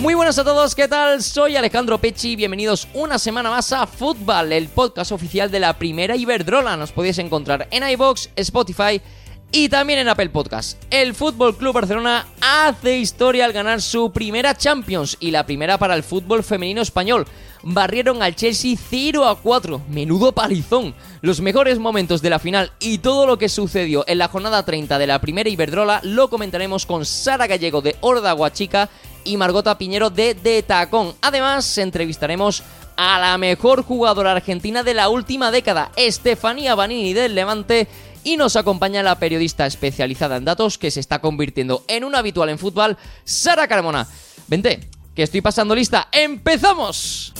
[0.00, 1.20] Muy buenas a todos, ¿qué tal?
[1.24, 6.14] Soy Alejandro Pecci, bienvenidos una semana más a Football, el podcast oficial de la primera
[6.14, 6.76] Iberdrola.
[6.76, 9.02] Nos podéis encontrar en iBox, Spotify
[9.50, 10.80] y también en Apple Podcast.
[10.90, 15.96] El Fútbol Club Barcelona hace historia al ganar su primera Champions y la primera para
[15.96, 17.26] el fútbol femenino español.
[17.64, 20.94] Barrieron al Chelsea 0 a 4, menudo palizón.
[21.22, 24.96] Los mejores momentos de la final y todo lo que sucedió en la jornada 30
[24.96, 28.88] de la primera Iberdrola lo comentaremos con Sara Gallego de Horda Guachica
[29.24, 31.14] y Margota Piñero de De Tacón.
[31.20, 32.62] Además, entrevistaremos
[32.96, 37.86] a la mejor jugadora argentina de la última década, Estefanía Banini del Levante,
[38.24, 42.48] y nos acompaña la periodista especializada en datos que se está convirtiendo en un habitual
[42.48, 44.08] en fútbol, Sara Carmona.
[44.48, 46.08] Vente, que estoy pasando lista.
[46.12, 47.32] ¡Empezamos!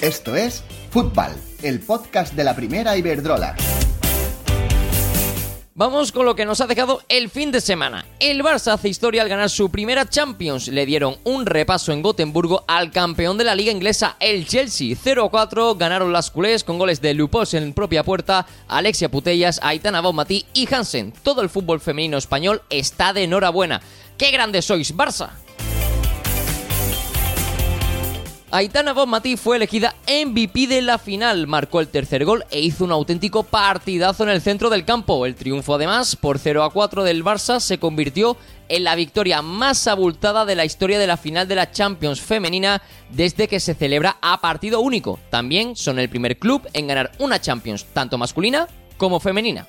[0.00, 3.56] Esto es Fútbol, el podcast de la primera Iberdrola.
[5.80, 8.04] Vamos con lo que nos ha dejado el fin de semana.
[8.18, 10.68] El Barça hace historia al ganar su primera Champions.
[10.68, 14.94] Le dieron un repaso en Gotemburgo al campeón de la liga inglesa, el Chelsea.
[14.94, 20.44] 0-4 ganaron las culés con goles de Lupos en propia puerta, Alexia Putellas, Aitana Baumati
[20.52, 21.14] y Hansen.
[21.22, 23.80] Todo el fútbol femenino español está de enhorabuena.
[24.18, 25.30] ¡Qué grandes sois, Barça!
[28.52, 32.90] Aitana Bonmatí fue elegida MVP de la final, marcó el tercer gol e hizo un
[32.90, 35.24] auténtico partidazo en el centro del campo.
[35.24, 38.36] El triunfo además por 0 a 4 del Barça se convirtió
[38.68, 42.82] en la victoria más abultada de la historia de la final de la Champions femenina
[43.10, 45.20] desde que se celebra a partido único.
[45.30, 49.68] También son el primer club en ganar una Champions, tanto masculina como femenina.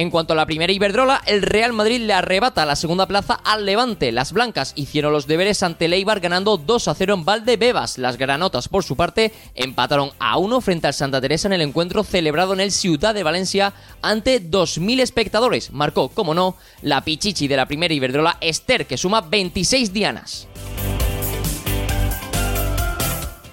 [0.00, 3.66] En cuanto a la primera Iberdrola, el Real Madrid le arrebata la segunda plaza al
[3.66, 4.12] Levante.
[4.12, 7.98] Las blancas hicieron los deberes ante Leibar ganando 2 a 0 en Valdebebas.
[7.98, 12.02] Las granotas, por su parte, empataron a 1 frente al Santa Teresa en el encuentro
[12.02, 15.70] celebrado en el Ciudad de Valencia ante 2.000 espectadores.
[15.70, 20.48] Marcó, como no, la pichichi de la primera Iberdrola, Esther, que suma 26 dianas.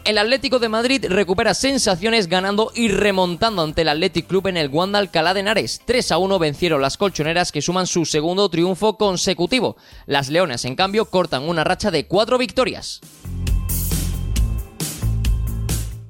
[0.08, 4.70] El Atlético de Madrid recupera sensaciones ganando y remontando ante el Athletic Club en el
[4.70, 5.82] Wanda Alcalá de Henares.
[5.84, 9.76] 3 a 1 vencieron las colchoneras que suman su segundo triunfo consecutivo.
[10.06, 13.02] Las Leonas, en cambio, cortan una racha de cuatro victorias.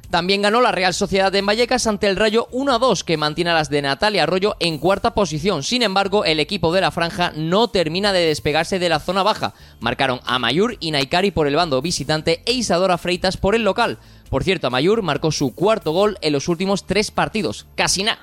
[0.10, 3.70] También ganó la Real Sociedad de Vallecas ante el Rayo 1-2 que mantiene a las
[3.70, 5.64] de Natalia Arroyo en cuarta posición.
[5.64, 9.54] Sin embargo, el equipo de la franja no termina de despegarse de la zona baja.
[9.82, 13.98] Marcaron a Mayur y Naikari por el bando visitante e Isadora Freitas por el local.
[14.30, 17.66] Por cierto, Mayur marcó su cuarto gol en los últimos tres partidos.
[17.76, 18.20] Casi nada.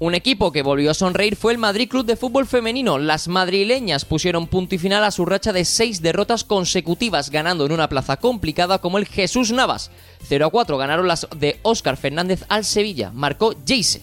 [0.00, 2.98] Un equipo que volvió a sonreír fue el Madrid Club de Fútbol Femenino.
[2.98, 7.72] Las madrileñas pusieron punto y final a su racha de seis derrotas consecutivas, ganando en
[7.72, 9.90] una plaza complicada como el Jesús Navas.
[10.28, 13.10] 0 a 4 ganaron las de Óscar Fernández al Sevilla.
[13.12, 14.00] Marcó Jace.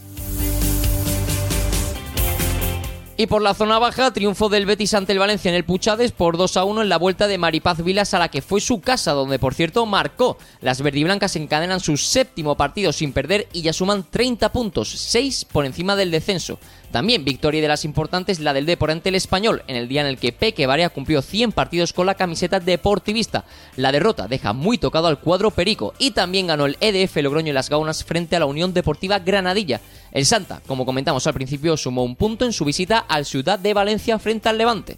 [3.17, 6.35] Y por la zona baja, triunfo del Betis ante el Valencia en el Puchades por
[6.35, 9.13] 2 a 1 en la vuelta de Maripaz Vilas a la que fue su casa,
[9.13, 10.37] donde por cierto marcó.
[10.59, 15.65] Las verdiblancas encadenan su séptimo partido sin perder y ya suman 30 puntos, 6 por
[15.65, 16.59] encima del descenso.
[16.95, 20.07] También victoria de las importantes la del Depor ante el Español, en el día en
[20.07, 23.43] el que Peque Varea cumplió 100 partidos con la camiseta deportivista.
[23.75, 27.55] La derrota deja muy tocado al cuadro perico y también ganó el EDF Logroño en
[27.55, 29.81] las Gaunas frente a la Unión Deportiva Granadilla.
[30.13, 33.73] El Santa, como comentamos al principio, sumó un punto en su visita al Ciudad de
[33.73, 34.97] Valencia frente al Levante.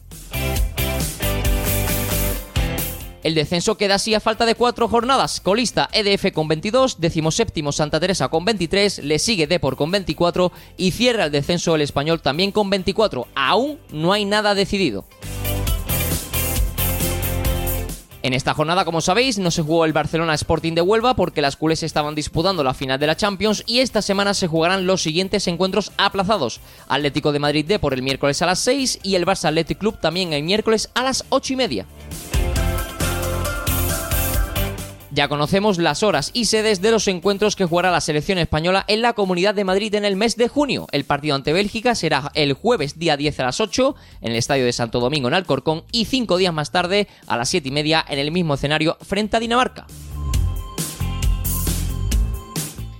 [3.23, 5.41] El descenso queda así a falta de cuatro jornadas.
[5.41, 10.91] Colista EDF con 22, decimoséptimo Santa Teresa con 23, le sigue Depor con 24 y
[10.91, 13.27] cierra el descenso el español también con 24.
[13.35, 15.05] Aún no hay nada decidido.
[18.23, 21.55] En esta jornada, como sabéis, no se jugó el Barcelona Sporting de Huelva porque las
[21.55, 25.47] culés estaban disputando la final de la Champions y esta semana se jugarán los siguientes
[25.47, 26.59] encuentros aplazados.
[26.89, 29.99] Atlético de Madrid D por el miércoles a las 6 y el Barça Athletic Club
[30.01, 31.85] también el miércoles a las 8 y media.
[35.17, 39.01] Ya conocemos las horas y sedes de los encuentros que jugará la selección española en
[39.01, 40.85] la Comunidad de Madrid en el mes de junio.
[40.91, 44.63] El partido ante Bélgica será el jueves día 10 a las 8 en el Estadio
[44.63, 48.05] de Santo Domingo en Alcorcón y cinco días más tarde a las 7 y media
[48.07, 49.87] en el mismo escenario frente a Dinamarca.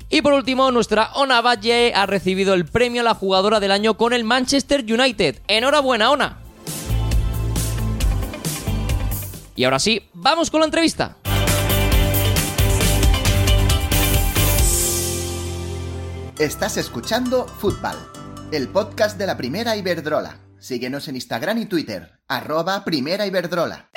[0.09, 3.95] Y por último, nuestra Ona Valle ha recibido el premio a la jugadora del año
[3.95, 5.43] con el Manchester United.
[5.47, 6.39] Enhorabuena, Ona.
[9.55, 11.17] Y ahora sí, vamos con la entrevista.
[16.39, 17.95] Estás escuchando Fútbol,
[18.51, 20.37] el podcast de la primera Iberdrola.
[20.59, 23.89] Síguenos en Instagram y Twitter, arroba primera Iberdrola.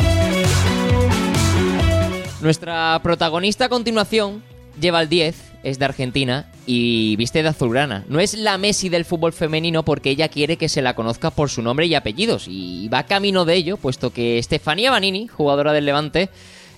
[2.41, 4.43] Nuestra protagonista a continuación
[4.81, 8.07] lleva el 10, es de Argentina y viste de azulgrana.
[8.09, 11.51] No es la Messi del fútbol femenino porque ella quiere que se la conozca por
[11.51, 15.85] su nombre y apellidos y va camino de ello, puesto que Estefanía Banini, jugadora del
[15.85, 16.31] Levante,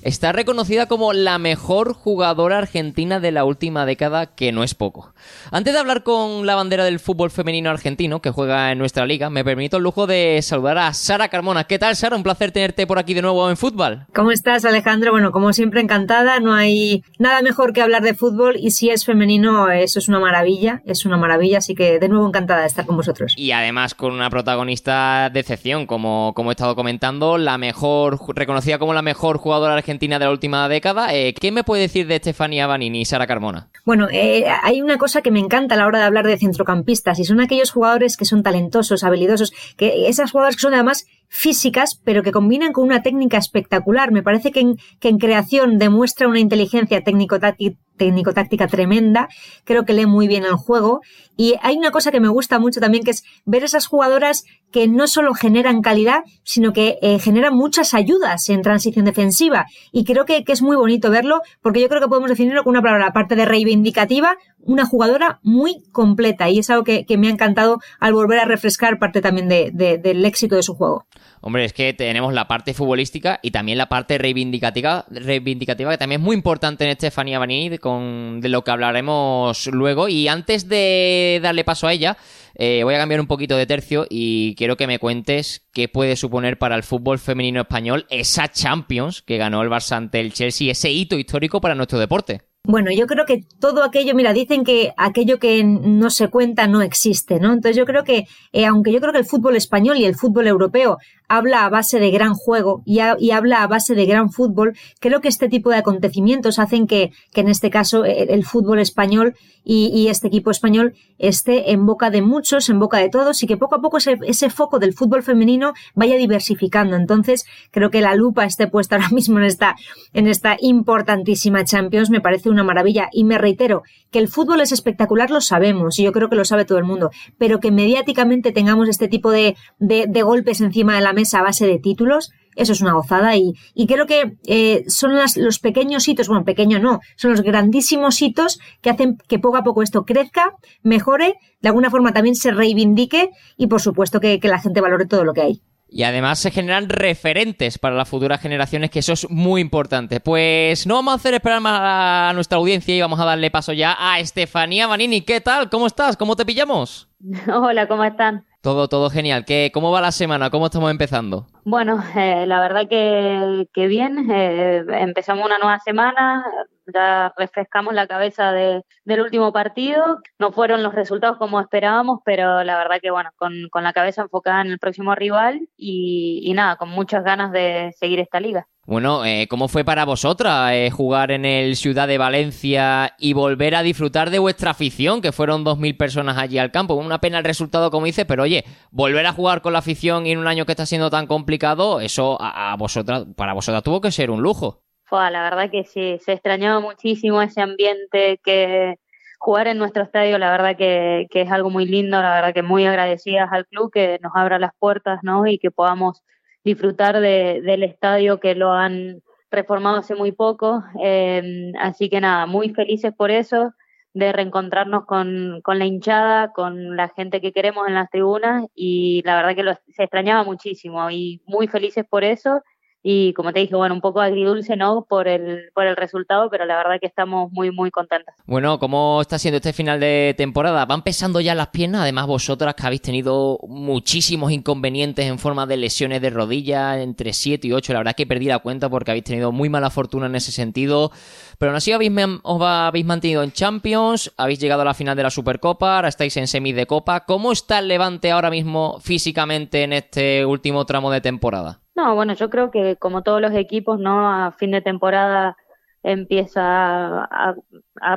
[0.02, 5.14] está reconocida como la mejor jugadora argentina de la última década, que no es poco.
[5.50, 9.30] Antes de hablar con la bandera del fútbol femenino argentino, que juega en nuestra liga,
[9.30, 11.64] me permito el lujo de saludar a Sara Carmona.
[11.64, 12.16] ¿Qué tal, Sara?
[12.16, 14.06] Un placer tenerte por aquí de nuevo en fútbol.
[14.14, 15.12] ¿Cómo estás, Alejandro?
[15.12, 16.40] Bueno, como siempre, encantada.
[16.40, 20.18] No hay nada mejor que hablar de fútbol y si es femenino, eso es una
[20.18, 23.34] maravilla, es una maravilla, así que de nuevo encantada de estar con vosotros.
[23.36, 28.78] Y además con una protagonista de excepción, como, como he estado comentando, la mejor, reconocida
[28.78, 31.14] como la mejor jugadora argentina de la última década.
[31.14, 33.68] Eh, ¿Qué me puede decir de Estefanía Banini y Sara Carmona?
[33.84, 37.18] Bueno, eh, hay una cosa que me encanta a la hora de hablar de centrocampistas
[37.18, 41.98] y son aquellos jugadores que son talentosos, habilidosos, que esas jugadoras que son además físicas,
[42.04, 44.12] pero que combinan con una técnica espectacular.
[44.12, 49.28] Me parece que en, que creación demuestra una inteligencia técnico-táctica tremenda,
[49.64, 51.00] creo que lee muy bien el juego.
[51.34, 54.88] Y hay una cosa que me gusta mucho también que es ver esas jugadoras que
[54.88, 59.64] no solo generan calidad, sino que eh, generan muchas ayudas en transición defensiva.
[59.90, 62.82] Y creo que, es muy bonito verlo porque yo creo que podemos definirlo con una
[62.82, 67.80] palabra, aparte de reivindicativa, una jugadora muy completa y es algo que, me ha encantado
[68.00, 71.06] al volver a refrescar parte también del éxito de su juego.
[71.40, 76.20] Hombre, es que tenemos la parte futbolística y también la parte reivindicativa, reivindicativa que también
[76.20, 80.08] es muy importante en Estefanía Banini, con, de lo que hablaremos luego.
[80.08, 82.16] Y antes de darle paso a ella,
[82.54, 86.14] eh, voy a cambiar un poquito de tercio y quiero que me cuentes qué puede
[86.14, 90.70] suponer para el fútbol femenino español esa Champions que ganó el Barça ante el Chelsea,
[90.70, 92.51] ese hito histórico para nuestro deporte.
[92.64, 96.80] Bueno, yo creo que todo aquello, mira, dicen que aquello que no se cuenta no
[96.80, 97.52] existe, ¿no?
[97.52, 100.46] Entonces yo creo que, eh, aunque yo creo que el fútbol español y el fútbol
[100.46, 105.20] europeo habla a base de gran juego y, habla a base de gran fútbol, creo
[105.20, 110.08] que este tipo de acontecimientos hacen que, que en este caso el, fútbol español y,
[110.08, 113.76] este equipo español esté en boca de muchos, en boca de todos y que poco
[113.76, 116.96] a poco ese, ese foco del fútbol femenino vaya diversificando.
[116.96, 119.76] Entonces creo que la lupa esté puesta ahora mismo en esta,
[120.12, 124.72] en esta importantísima Champions me parece una maravilla y me reitero que el fútbol es
[124.72, 128.52] espectacular, lo sabemos y yo creo que lo sabe todo el mundo, pero que mediáticamente
[128.52, 132.32] tengamos este tipo de, de, de golpes encima de la mesa a base de títulos,
[132.56, 133.54] eso es una gozada y,
[133.86, 138.90] creo que eh, son los pequeños hitos, bueno, pequeño no, son los grandísimos hitos que
[138.90, 143.66] hacen que poco a poco esto crezca, mejore, de alguna forma también se reivindique y
[143.66, 145.62] por supuesto que, que la gente valore todo lo que hay.
[145.94, 150.20] Y además se generan referentes para las futuras generaciones, que eso es muy importante.
[150.20, 153.74] Pues no vamos a hacer esperar más a nuestra audiencia y vamos a darle paso
[153.74, 155.20] ya a Estefanía Manini.
[155.20, 155.68] ¿Qué tal?
[155.68, 156.16] ¿Cómo estás?
[156.16, 157.10] ¿Cómo te pillamos?
[157.46, 158.46] Hola, ¿cómo están?
[158.62, 159.44] Todo, todo genial.
[159.44, 160.48] ¿Qué, ¿Cómo va la semana?
[160.48, 161.48] ¿Cómo estamos empezando?
[161.64, 164.30] Bueno, eh, la verdad que, que bien.
[164.30, 166.44] Eh, empezamos una nueva semana,
[166.92, 170.18] ya refrescamos la cabeza de, del último partido.
[170.38, 174.22] No fueron los resultados como esperábamos, pero la verdad que bueno, con, con la cabeza
[174.22, 178.66] enfocada en el próximo rival y, y nada, con muchas ganas de seguir esta liga.
[178.84, 183.76] Bueno, eh, ¿cómo fue para vosotras eh, jugar en el Ciudad de Valencia y volver
[183.76, 186.94] a disfrutar de vuestra afición, que fueron 2.000 personas allí al campo?
[186.94, 190.38] Una pena el resultado, como dice, pero oye, volver a jugar con la afición en
[190.38, 194.32] un año que está siendo tan complicado, eso a, vosotras, para vosotras tuvo que ser
[194.32, 194.81] un lujo
[195.20, 198.96] la verdad que sí, se extrañaba muchísimo ese ambiente que
[199.38, 202.86] jugar en nuestro estadio, la verdad que, es algo muy lindo, la verdad que muy
[202.86, 205.46] agradecidas al club que nos abra las puertas, ¿no?
[205.46, 206.22] Y que podamos
[206.64, 210.82] disfrutar del estadio que lo han reformado hace muy poco.
[211.02, 213.72] Em, así que nada, muy felices por eso,
[214.14, 219.22] de reencontrarnos con, con, la hinchada, con la gente que queremos en las tribunas y
[219.24, 222.62] la verdad que se extrañaba muchísimo y muy felices por eso
[223.02, 225.04] y como te dije, bueno, un poco agridulce, ¿no?
[225.08, 228.36] Por el, por el resultado, pero la verdad que estamos muy, muy contentas.
[228.46, 230.86] Bueno, ¿cómo está siendo este final de temporada?
[230.86, 232.02] ¿Van pesando ya las piernas?
[232.02, 237.66] Además, vosotras que habéis tenido muchísimos inconvenientes en forma de lesiones de rodilla, entre 7
[237.66, 240.36] y 8, la verdad que perdí la cuenta porque habéis tenido muy mala fortuna en
[240.36, 241.10] ese sentido,
[241.58, 245.24] pero aún así habéis, os habéis mantenido en Champions, habéis llegado a la final de
[245.24, 247.24] la Supercopa, ahora estáis en semis de Copa.
[247.24, 251.81] ¿Cómo está el Levante ahora mismo físicamente en este último tramo de temporada?
[251.94, 254.28] No, bueno, yo creo que como todos los equipos, ¿no?
[254.30, 255.56] A fin de temporada
[256.02, 257.54] empieza a,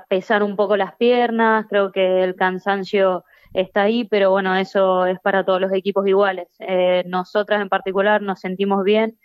[0.10, 5.20] pesar un poco las piernas, creo que el cansancio está ahí, pero bueno, eso es
[5.20, 6.48] para todos los equipos iguales.
[6.60, 9.18] Eh, nosotras en particular nos sentimos bien,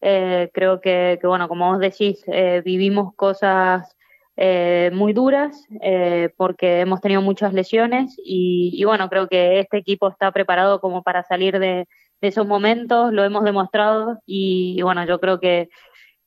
[0.00, 3.94] eh, creo que, bueno, como vos decís, eh, vivimos cosas
[4.92, 5.66] muy duras
[6.36, 11.24] porque hemos tenido muchas lesiones y, bueno, creo que este equipo está preparado como para
[11.24, 11.88] salir de,
[12.20, 15.68] esos momentos, lo hemos demostrado y bueno, yo creo que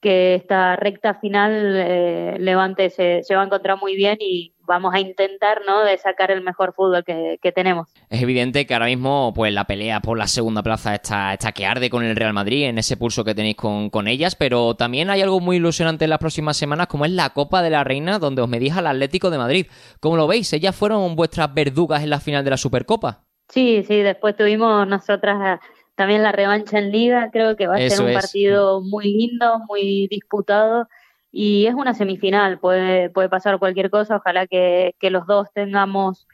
[0.02, 5.00] que esta recta final eh, Levante se, va a encontrar muy bien y vamos a
[5.00, 5.84] intentar ¿no?
[5.84, 7.88] de sacar el mejor fútbol que, tenemos.
[8.10, 11.66] Es evidente que ahora mismo pues la pelea por la segunda plaza está, está que
[11.66, 15.10] arde con el Real Madrid en ese pulso que tenéis con, con ellas, pero también
[15.10, 18.18] hay algo muy ilusionante en las próximas semanas como es la Copa de la Reina
[18.18, 19.68] donde os medís al Atlético de Madrid.
[20.00, 20.52] ¿Cómo lo veis?
[20.54, 23.26] ¿Ellas fueron vuestras verdugas en la final de la Supercopa?
[23.50, 25.60] Sí, sí, después tuvimos nosotras
[25.96, 30.08] también la revancha en liga, creo que va a ser un partido muy lindo, muy
[30.08, 30.88] disputado
[31.32, 36.28] y es una semifinal, puede, puede pasar cualquier cosa, ojalá que, los dos tengamos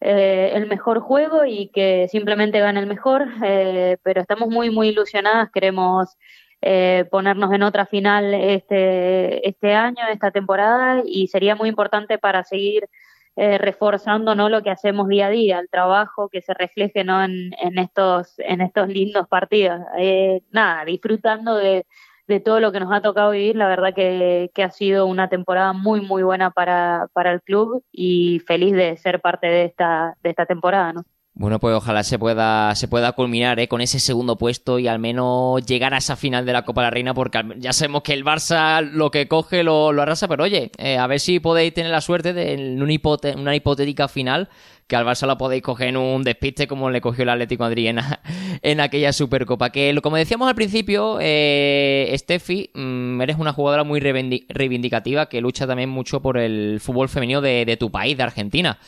[0.00, 4.88] eh, el mejor juego y que simplemente gane el mejor, eh, pero estamos muy, muy
[4.88, 6.16] ilusionadas, queremos
[6.62, 12.44] eh, ponernos en otra final este, este año, esta temporada y sería muy importante para
[12.44, 12.88] seguir
[13.36, 14.48] eh, reforzando ¿no?
[14.48, 17.22] lo que hacemos día a día, el trabajo que se refleje ¿no?
[17.22, 19.80] en, en estos, en estos lindos partidos.
[19.98, 21.86] Eh, nada, disfrutando de,
[22.26, 25.28] de, todo lo que nos ha tocado vivir, la verdad que, que ha sido una
[25.28, 30.16] temporada muy, muy buena para, para el club y feliz de ser parte de esta,
[30.22, 30.92] de esta temporada.
[30.92, 31.04] ¿no?
[31.40, 33.66] Bueno, pues ojalá se pueda, se pueda culminar ¿eh?
[33.66, 36.88] con ese segundo puesto y al menos llegar a esa final de la Copa de
[36.88, 40.70] la Reina, porque ya sabemos que el Barça lo que coge lo, arrasa, pero oye,
[40.76, 44.50] eh, a ver si podéis tener la suerte de en una, hipotética final
[44.86, 47.86] que al Barça lo podéis coger en un despiste como le cogió el Atlético Madrid
[47.86, 48.00] en,
[48.60, 49.70] en aquella Supercopa.
[49.70, 55.66] Que como decíamos al principio, eh, Steffi, mm, eres una jugadora muy reivindicativa que lucha
[55.66, 58.78] también mucho por el fútbol femenino de tu país, de Argentina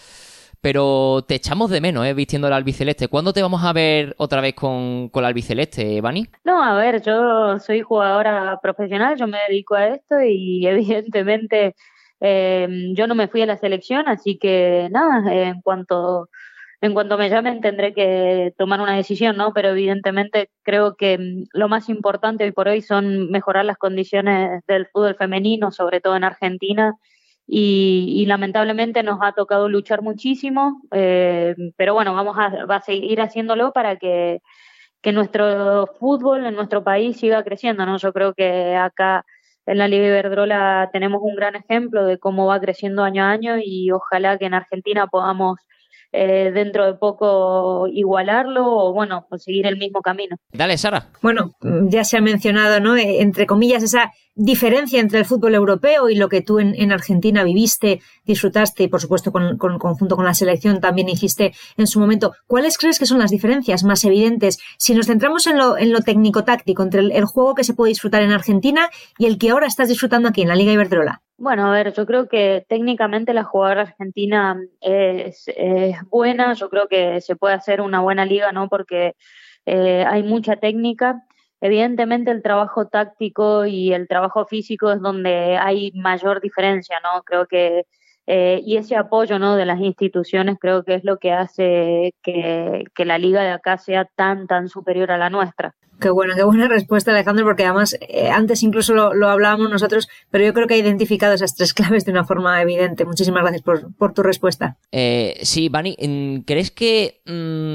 [0.62, 2.14] pero te echamos de menos, ¿eh?
[2.14, 3.09] Vistiendo el albiceleste.
[3.09, 6.28] ¿Cuándo te vamos a ver otra vez con, con el albiceleste, Bani?
[6.45, 11.75] No, a ver, yo soy jugadora profesional, yo me dedico a esto y evidentemente
[12.21, 16.28] eh, yo no me fui a la selección, así que nada, en cuanto
[16.81, 19.52] en cuanto me llamen tendré que tomar una decisión, ¿no?
[19.52, 24.62] Pero evidentemente creo que mm, lo más importante hoy por hoy son mejorar las condiciones
[24.69, 26.95] del fútbol femenino, sobre todo en Argentina,
[27.46, 33.20] y, lamentablemente nos ha tocado luchar muchísimo, eh, pero bueno, vamos a, va a seguir
[33.20, 34.40] haciéndolo para que,
[35.02, 37.99] que nuestro fútbol en nuestro país siga creciendo, ¿no?
[37.99, 39.25] Yo creo que acá
[39.66, 43.56] en la Liga Iberdrola tenemos un gran ejemplo de cómo va creciendo año a año
[43.62, 45.58] y ojalá que en Argentina podamos
[46.12, 50.37] eh, dentro de poco igualarlo o, bueno, conseguir el mismo camino.
[50.52, 51.09] Dale, Sara.
[51.23, 51.52] Bueno,
[51.88, 52.97] ya se ha mencionado, ¿no?
[52.97, 57.45] Eh, entre comillas, esa diferencia entre el fútbol europeo y lo que tú en, Argentina
[57.45, 61.99] viviste, disfrutaste y, por supuesto, con, con, conjunto con la selección también hiciste en su
[61.99, 62.33] momento.
[62.47, 66.00] ¿Cuáles crees que son las diferencias más evidentes si nos centramos en lo, en lo
[66.00, 69.66] técnico-táctico entre el, el juego que se puede disfrutar en Argentina y el que ahora
[69.66, 71.23] estás disfrutando aquí en la Liga Iberdrola?
[71.42, 75.46] Bueno, a ver, yo creo que técnicamente la jugadora argentina es,
[76.08, 78.68] buena, yo creo que se puede hacer una buena liga, ¿no?
[78.68, 79.16] Porque
[79.66, 81.25] eh, hay mucha técnica.
[81.61, 87.25] Evidentemente el trabajo táctico y el trabajo físico es donde hay mayor diferencia, ¿no?
[87.25, 87.87] Creo que
[88.26, 89.57] eh, y ese apoyo ¿no?
[89.57, 93.79] de las instituciones creo que es lo que hace que, que la liga de acá
[93.79, 95.75] sea tan, tan superior a la nuestra.
[96.02, 100.45] Qué bueno, qué buena respuesta, Alejandro, porque además eh, antes incluso lo, hablábamos nosotros, pero
[100.45, 103.05] yo creo que ha identificado esas tres claves de una forma evidente.
[103.05, 104.76] Muchísimas gracias por, tu respuesta.
[104.91, 107.72] Eh, sí, Bani, ¿crees que mm,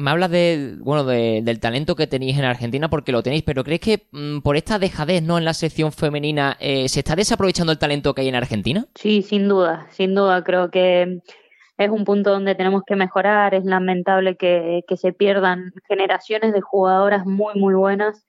[0.00, 3.80] me hablas de, bueno, del talento que tenéis en Argentina porque lo tenéis, pero crees
[3.80, 7.78] que mm, por esta dejadez no en la sección femenina eh, se está desaprovechando el
[7.78, 8.86] talento que hay en Argentina?
[8.94, 10.42] Sí, sin duda, sin duda.
[10.44, 11.20] Creo que
[11.78, 17.24] es un punto donde tenemos que mejorar, es lamentable que, se pierdan generaciones de jugadoras
[17.24, 18.26] muy, muy buenas.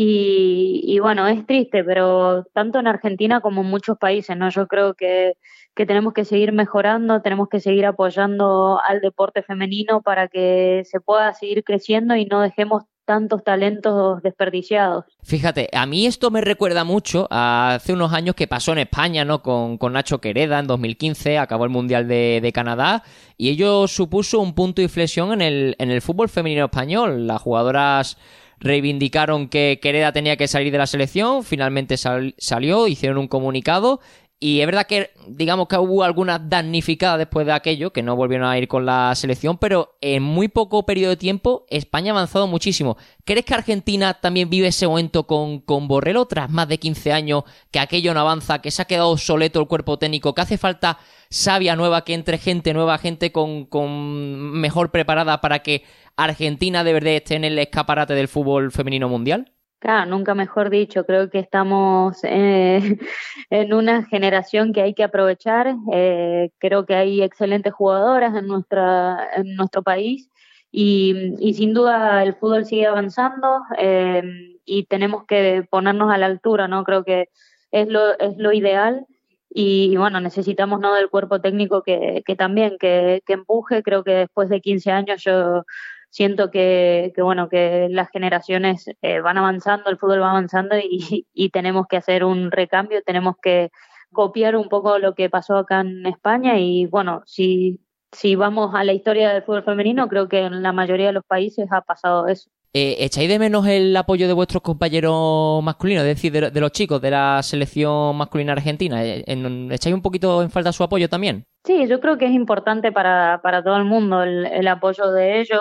[0.00, 4.48] Y, bueno, es triste, pero tanto en Argentina como en muchos países, ¿no?
[4.48, 5.32] Yo creo que,
[5.74, 11.00] que tenemos que seguir mejorando, tenemos que seguir apoyando al deporte femenino para que se
[11.00, 15.04] pueda seguir creciendo y no dejemos tantos talentos desperdiciados.
[15.24, 19.24] Fíjate, a mí esto me recuerda mucho a hace unos años que pasó en España,
[19.24, 19.42] ¿no?
[19.42, 23.02] Con, Nacho Quereda en 2015, acabó el Mundial de, Canadá
[23.36, 27.26] y ello supuso un punto de inflexión en el, en el fútbol femenino español.
[27.26, 28.16] Las jugadoras
[28.60, 34.00] reivindicaron que Quereda tenía que salir de la selección, finalmente salió, hicieron un comunicado
[34.40, 38.46] Y es verdad que, digamos que hubo algunas damnificadas después de aquello, que no volvieron
[38.48, 42.46] a ir con la selección, pero en muy poco periodo de tiempo España ha avanzado
[42.46, 42.96] muchísimo.
[43.24, 47.42] ¿Crees que Argentina también vive ese momento con, con Borrell tras más de 15 años,
[47.72, 50.98] que aquello no avanza, que se ha quedado obsoleto el cuerpo técnico, que hace falta
[51.30, 55.82] sabia nueva, que entre gente nueva, gente con, con mejor preparada para que
[56.16, 59.52] Argentina de verdad esté en el escaparate del fútbol femenino mundial?
[59.80, 62.98] Claro, nunca mejor dicho, creo que estamos eh,
[63.50, 65.72] en una generación que hay que aprovechar.
[65.92, 70.28] Eh, creo que hay excelentes jugadoras en, nuestra, en nuestro país
[70.72, 74.22] y, y sin duda el fútbol sigue avanzando eh,
[74.64, 76.82] y tenemos que ponernos a la altura, ¿no?
[76.82, 77.28] Creo que
[77.70, 79.06] es lo, es lo ideal
[79.50, 80.94] y, bueno, necesitamos ¿no?
[80.94, 83.82] del cuerpo técnico que, que también, que, que empuje.
[83.82, 85.64] Creo que después de 15 años yo
[86.10, 91.26] siento que, que bueno, que las generaciones eh, van avanzando, el fútbol va avanzando y,
[91.32, 93.70] y tenemos que hacer un recambio, tenemos que
[94.12, 97.80] copiar un poco lo que pasó acá en España y bueno, si,
[98.12, 101.24] si vamos a la historia del fútbol femenino, creo que en la mayoría de los
[101.24, 102.50] países ha pasado eso.
[102.74, 106.70] Eh, ¿Echáis de menos el apoyo de vuestros compañeros masculinos, es decir, de, de los
[106.70, 109.02] chicos de la selección masculina argentina?
[109.04, 109.24] Eh,
[109.70, 111.44] ¿Echáis un poquito en falta su apoyo también?
[111.64, 115.40] Sí, yo creo que es importante para, para todo el mundo el, el apoyo de
[115.40, 115.60] ellos,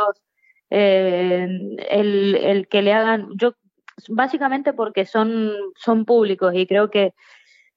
[0.69, 1.47] eh,
[1.89, 3.53] el, el que le hagan, yo
[4.09, 7.13] básicamente porque son, son públicos y creo que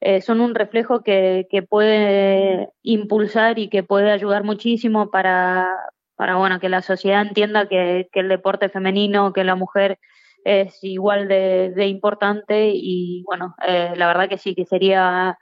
[0.00, 5.68] eh, son un reflejo que, que puede impulsar y que puede ayudar muchísimo para,
[6.16, 9.99] para bueno, que la sociedad entienda que, que el deporte femenino, que la mujer
[10.44, 15.38] es igual de, de importante y bueno, eh, la verdad que sí, que sería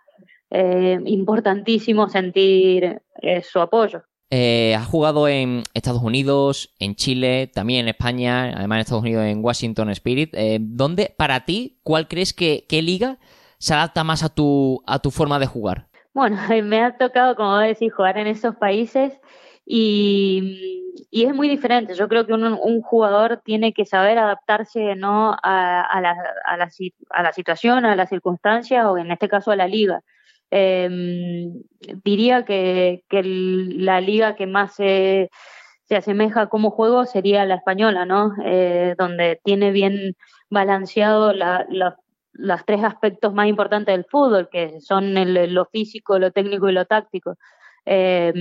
[0.51, 4.03] eh, importantísimo sentir eh, su apoyo.
[4.31, 9.25] Eh, has jugado en Estados Unidos, en Chile, también en España, además en Estados Unidos
[9.25, 10.35] en Washington Spirit.
[10.35, 13.19] Eh, ¿Dónde, para ti, cuál crees que qué liga
[13.59, 15.87] se adapta más a tu, a tu forma de jugar?
[16.13, 19.19] Bueno, me ha tocado, como decís, jugar en esos países
[19.65, 21.95] y, y es muy diferente.
[21.95, 25.37] Yo creo que un, un, jugador tiene que saber adaptarse ¿no?
[25.43, 26.69] a, a, la, a, la,
[27.11, 30.03] a la situación, a las circunstancias o en este caso a la liga.
[30.51, 30.89] Eh,
[32.05, 35.31] diría que, que la liga que más se,
[35.85, 38.33] se asemeja como juego sería la española, ¿no?
[38.45, 40.17] Eh, donde tiene bien
[40.51, 41.97] balanceado la, la,
[42.33, 46.73] los tres aspectos más importantes del fútbol, que son el, lo físico, lo técnico y
[46.73, 47.37] lo táctico.
[47.87, 48.33] Eh,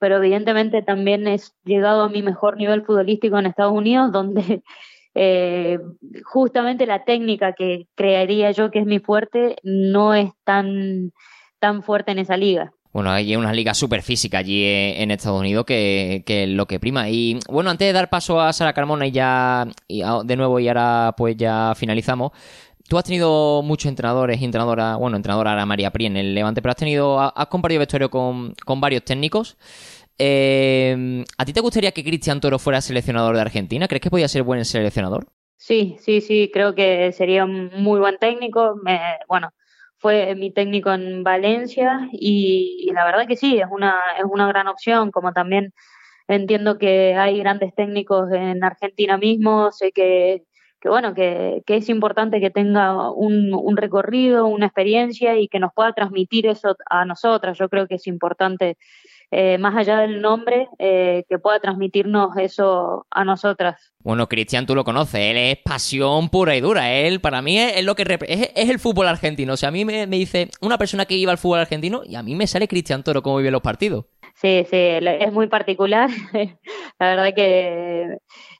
[0.00, 4.62] pero evidentemente también he llegado a mi mejor nivel futbolístico en Estados Unidos, donde
[5.14, 5.78] eh,
[6.24, 11.12] justamente la técnica que crearía yo que es mi fuerte no es tan
[11.64, 12.74] tan fuerte en esa liga.
[12.92, 17.08] Bueno, hay una liga súper física allí en Estados Unidos que, que lo que prima.
[17.08, 20.68] Y bueno, antes de dar paso a Sara Carmona y ya y de nuevo y
[20.68, 22.32] ahora pues ya finalizamos.
[22.86, 26.60] Tú has tenido muchos entrenadores y entrenadoras, bueno, entrenadora era María Pri en el Levante,
[26.60, 29.56] pero has tenido, has compartido vestuario con, con varios técnicos.
[30.18, 33.88] Eh, ¿A ti te gustaría que Cristian Toro fuera seleccionador de Argentina?
[33.88, 35.28] ¿Crees que podía ser buen seleccionador?
[35.56, 38.76] Sí, sí, sí, creo que sería un muy buen técnico.
[38.84, 39.54] Me, bueno,
[40.04, 44.68] fue mi técnico en Valencia y, la verdad que sí, es una, es una gran
[44.68, 45.72] opción, como también
[46.28, 50.42] entiendo que hay grandes técnicos en Argentina mismo, sé que,
[50.78, 55.58] que bueno, que, que es importante que tenga un, un recorrido, una experiencia y que
[55.58, 58.76] nos pueda transmitir eso a nosotras, yo creo que es importante
[59.36, 63.92] eh, más allá del nombre, eh, que pueda transmitirnos eso a nosotras.
[63.98, 66.92] Bueno, Cristian, tú lo conoces, él es pasión pura y dura.
[66.92, 69.54] Él, para mí, es, es lo que es, es, el fútbol argentino.
[69.54, 72.14] O sea, a mí me, me, dice una persona que iba al fútbol argentino y
[72.14, 74.04] a mí me sale Cristian Toro cómo vive los partidos.
[74.36, 76.10] Sí, sí, es muy particular.
[77.00, 78.18] la verdad que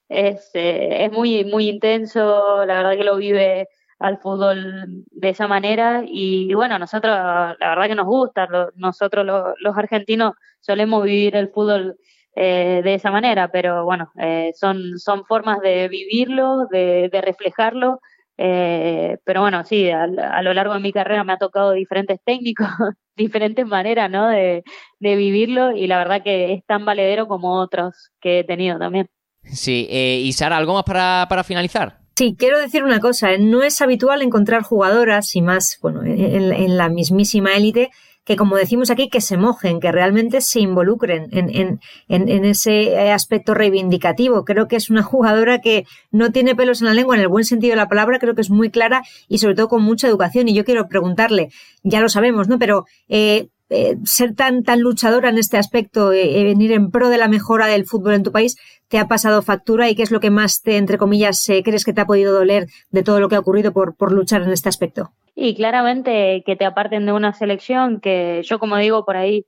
[0.08, 2.66] es, eh, es muy, muy intenso.
[2.66, 3.68] La verdad que lo vive
[4.00, 9.24] al fútbol de esa manera y, bueno, nosotros la verdad que nos gusta, lo, nosotros
[9.24, 10.32] lo, los argentinos
[10.64, 11.96] solemos vivir el fútbol
[12.36, 18.00] eh, de esa manera, pero bueno, eh, son, son formas de vivirlo, de, de reflejarlo,
[18.38, 22.18] eh, pero bueno, sí, a, a, lo largo de mi carrera me ha tocado diferentes
[22.24, 22.66] técnicos,
[23.16, 24.28] diferentes maneras ¿no?
[24.28, 24.64] de,
[24.98, 29.08] de vivirlo y la verdad que es tan valedero como otros que he tenido también.
[29.44, 31.98] Sí, y Sara, ¿algo más para, para finalizar?
[32.16, 36.76] Sí, quiero decir una cosa, no es habitual encontrar jugadoras y más, bueno, en, en
[36.76, 37.90] la mismísima élite
[38.24, 42.44] que, como decimos aquí, que se mojen, que realmente se involucren en, en, en, en,
[42.44, 44.44] ese aspecto reivindicativo.
[44.44, 47.44] Creo que es una jugadora que no tiene pelos en la lengua en el buen
[47.44, 50.48] sentido de la palabra, creo que es muy clara y sobre todo con mucha educación.
[50.48, 51.50] Y yo quiero preguntarle,
[51.82, 52.58] ya lo sabemos, ¿no?
[52.58, 57.18] Pero eh, eh, ser tan, tan luchadora en este aspecto, eh, venir en pro de
[57.18, 58.56] la mejora del fútbol en tu país,
[58.88, 62.00] te ha pasado factura y qué es lo que más entre comillas, crees que te
[62.00, 65.10] ha podido doler de todo lo que ha ocurrido por, por luchar en este aspecto?
[65.34, 69.46] Y claramente que te aparten de una selección que yo, como digo, por ahí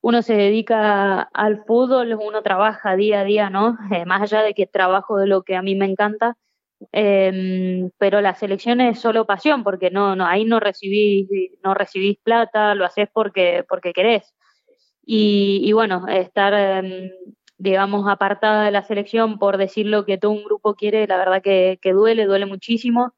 [0.00, 3.78] uno se dedica al fútbol, uno trabaja día a día, ¿no?
[4.06, 6.36] más allá de que trabajo de lo que a mí me encanta,
[6.92, 11.28] eh, pero la selección es solo pasión, porque no, no, ahí no recibís,
[11.62, 14.34] no recibís plata, lo haces porque, porque querés.
[15.04, 17.10] Y, y bueno, estar, em,
[17.58, 21.42] digamos, apartada de la selección por decir lo que todo un grupo quiere, la verdad
[21.42, 23.14] que, duele, duele muchísimo,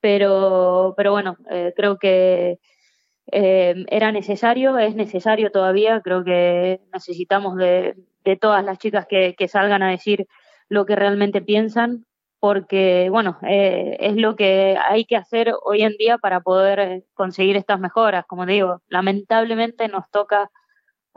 [0.00, 2.58] pero, pero bueno, eh, creo que
[3.32, 9.34] eh, era necesario, es necesario todavía, creo que necesitamos de, de todas las chicas que,
[9.36, 10.26] que salgan a decir
[10.68, 12.06] lo que realmente piensan,
[12.40, 17.56] porque, bueno, eh, es lo que hay que hacer hoy en día para poder conseguir
[17.56, 18.26] estas mejoras.
[18.26, 20.50] Como digo, lamentablemente nos toca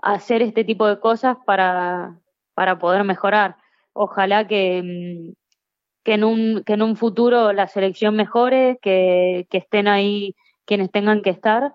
[0.02, 2.20] hacer este tipo de cosas para,
[2.56, 3.58] para poder mejorar.
[3.94, 5.34] Ojalá que, mm,
[6.04, 10.92] que, en un, que en un futuro la selección mejore, que, que estén ahí quienes
[10.92, 11.74] tengan que estar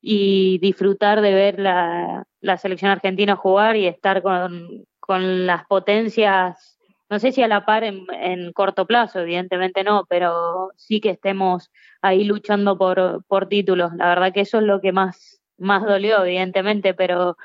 [0.00, 6.77] y disfrutar de ver la, la selección argentina jugar y estar con, con las potencias
[7.10, 11.10] no sé si a la par en, en, corto plazo, evidentemente no, pero sí que
[11.10, 11.70] estemos
[12.02, 13.92] ahí luchando por, por títulos.
[13.96, 17.36] La verdad que eso es lo que más, más dolió, evidentemente, pero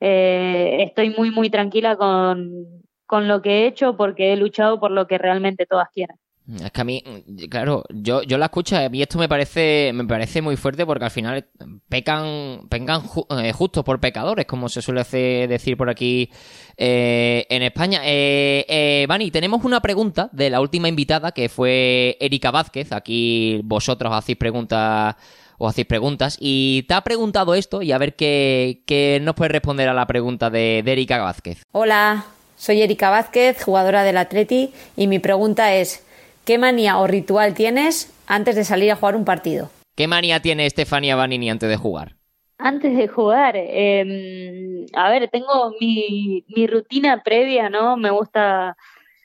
[0.00, 4.90] eh, estoy muy, muy tranquila con, con lo que he hecho porque he luchado por
[4.90, 6.16] lo que realmente todas quieren.
[6.46, 7.02] Es que a mí,
[7.48, 11.06] claro, yo, yo la escucho, a mí esto me parece, me parece muy fuerte porque
[11.06, 11.46] al final
[11.88, 13.02] pecan, pecan
[13.38, 16.30] eh, justos por pecadores, como se suele hacer, decir por aquí
[16.76, 18.02] eh, en España.
[18.04, 22.92] Eh, eh, Vani, tenemos una pregunta de la última invitada que fue Erika Vázquez.
[22.92, 25.16] Aquí vosotros hacéis preguntas
[25.56, 29.48] o hacéis preguntas y te ha preguntado esto y a ver qué, qué nos puede
[29.48, 31.62] responder a la pregunta de Erika Vázquez.
[31.72, 32.26] Hola,
[32.58, 36.04] soy Erika Vázquez, jugadora del Atleti y mi pregunta es
[36.44, 39.70] ¿Qué manía o ritual tienes antes de salir a jugar un partido?
[39.96, 42.16] ¿Qué manía tiene Estefanía Banini antes de jugar?
[42.58, 47.96] Antes de jugar, eh, a ver, tengo mi, mi, rutina previa, ¿no?
[47.96, 48.76] Me gusta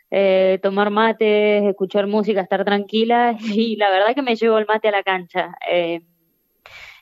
[0.10, 4.88] eh, tomar mates, escuchar música, estar tranquila y la verdad que me llevo el mate
[4.88, 5.58] a la cancha.
[5.70, 6.02] Eh,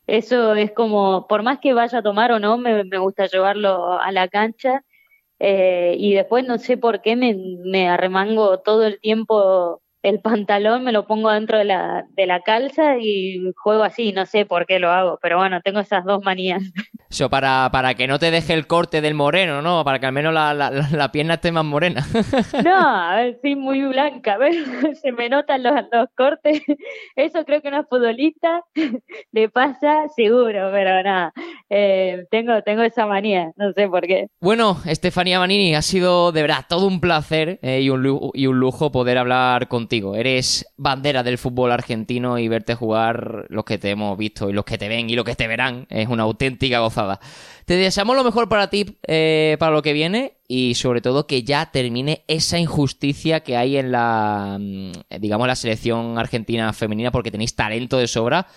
[0.08, 4.00] eso es como, por más que vaya a tomar o no, me, me gusta llevarlo
[4.00, 4.84] a la cancha
[5.40, 10.84] eh, y después no sé por qué me, me arremango todo el tiempo el pantalón
[10.84, 14.66] me lo pongo dentro de la, de la calza y juego así, no sé por
[14.66, 16.64] qué lo hago, pero bueno, tengo esas dos manías.
[17.10, 19.84] Eso para, para que no te deje el corte del moreno, ¿no?
[19.86, 22.06] Para que al menos la, la, la pierna esté más morena.
[22.64, 24.54] No, a ver, sí, muy blanca, a ver,
[25.02, 26.62] se me notan los, los cortes.
[27.16, 28.64] Eso creo que una futbolista
[29.32, 31.34] le pasa seguro, pero nada,
[31.70, 34.28] eh, tengo, tengo esa manía, no sé por qué.
[34.42, 38.60] Bueno, Estefanía Manini, ha sido de verdad todo un placer eh, y, un, y un
[38.60, 39.87] lujo poder hablar contigo.
[40.16, 44.66] Eres bandera del fútbol argentino y verte jugar los que te hemos visto y los
[44.66, 47.20] que te ven y los que te verán es una auténtica gozada
[47.68, 51.44] te deseamos lo mejor para ti, eh, para lo que viene y sobre todo que
[51.44, 57.30] ya termine esa injusticia que hay en la, mm, digamos, la selección argentina femenina porque
[57.30, 58.48] tenéis talento de sobra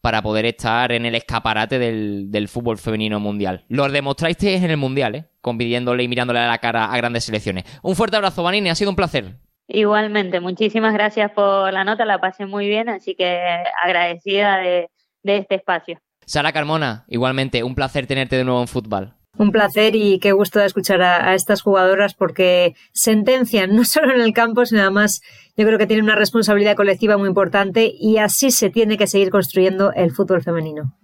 [0.00, 3.66] para poder estar en el escaparate del, fútbol femenino mundial.
[3.68, 5.24] Lo demostráis en el mundial, ¿eh?
[5.42, 7.64] conviviéndole y mirándole a la cara a grandes selecciones.
[7.82, 9.36] Un fuerte abrazo, Vanini, ha sido un placer.
[9.66, 13.40] Igualmente, muchísimas gracias por la nota, la pasé muy bien, así que
[13.82, 14.90] agradecida de,
[15.22, 15.98] de este espacio.
[16.26, 19.14] Sara Carmona, igualmente, un placer tenerte de nuevo en fútbol.
[19.36, 24.14] Un placer y qué gusto de escuchar a, a, estas jugadoras porque sentencian no solo
[24.14, 25.22] en el campo, sino además
[25.56, 29.30] yo creo que tienen una responsabilidad colectiva muy importante y así se tiene que seguir
[29.30, 30.94] construyendo el fútbol femenino.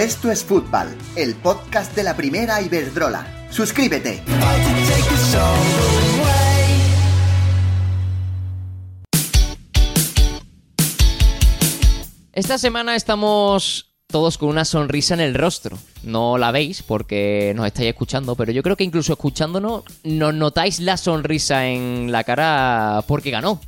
[0.00, 3.26] Esto es Fútbol, el podcast de la primera Iberdrola.
[3.50, 4.22] Suscríbete.
[12.32, 15.76] Esta semana estamos todos con una sonrisa en el rostro.
[16.04, 20.78] No la veis porque nos estáis escuchando, pero yo creo que incluso escuchándonos nos notáis
[20.78, 23.60] la sonrisa en la cara porque ganó.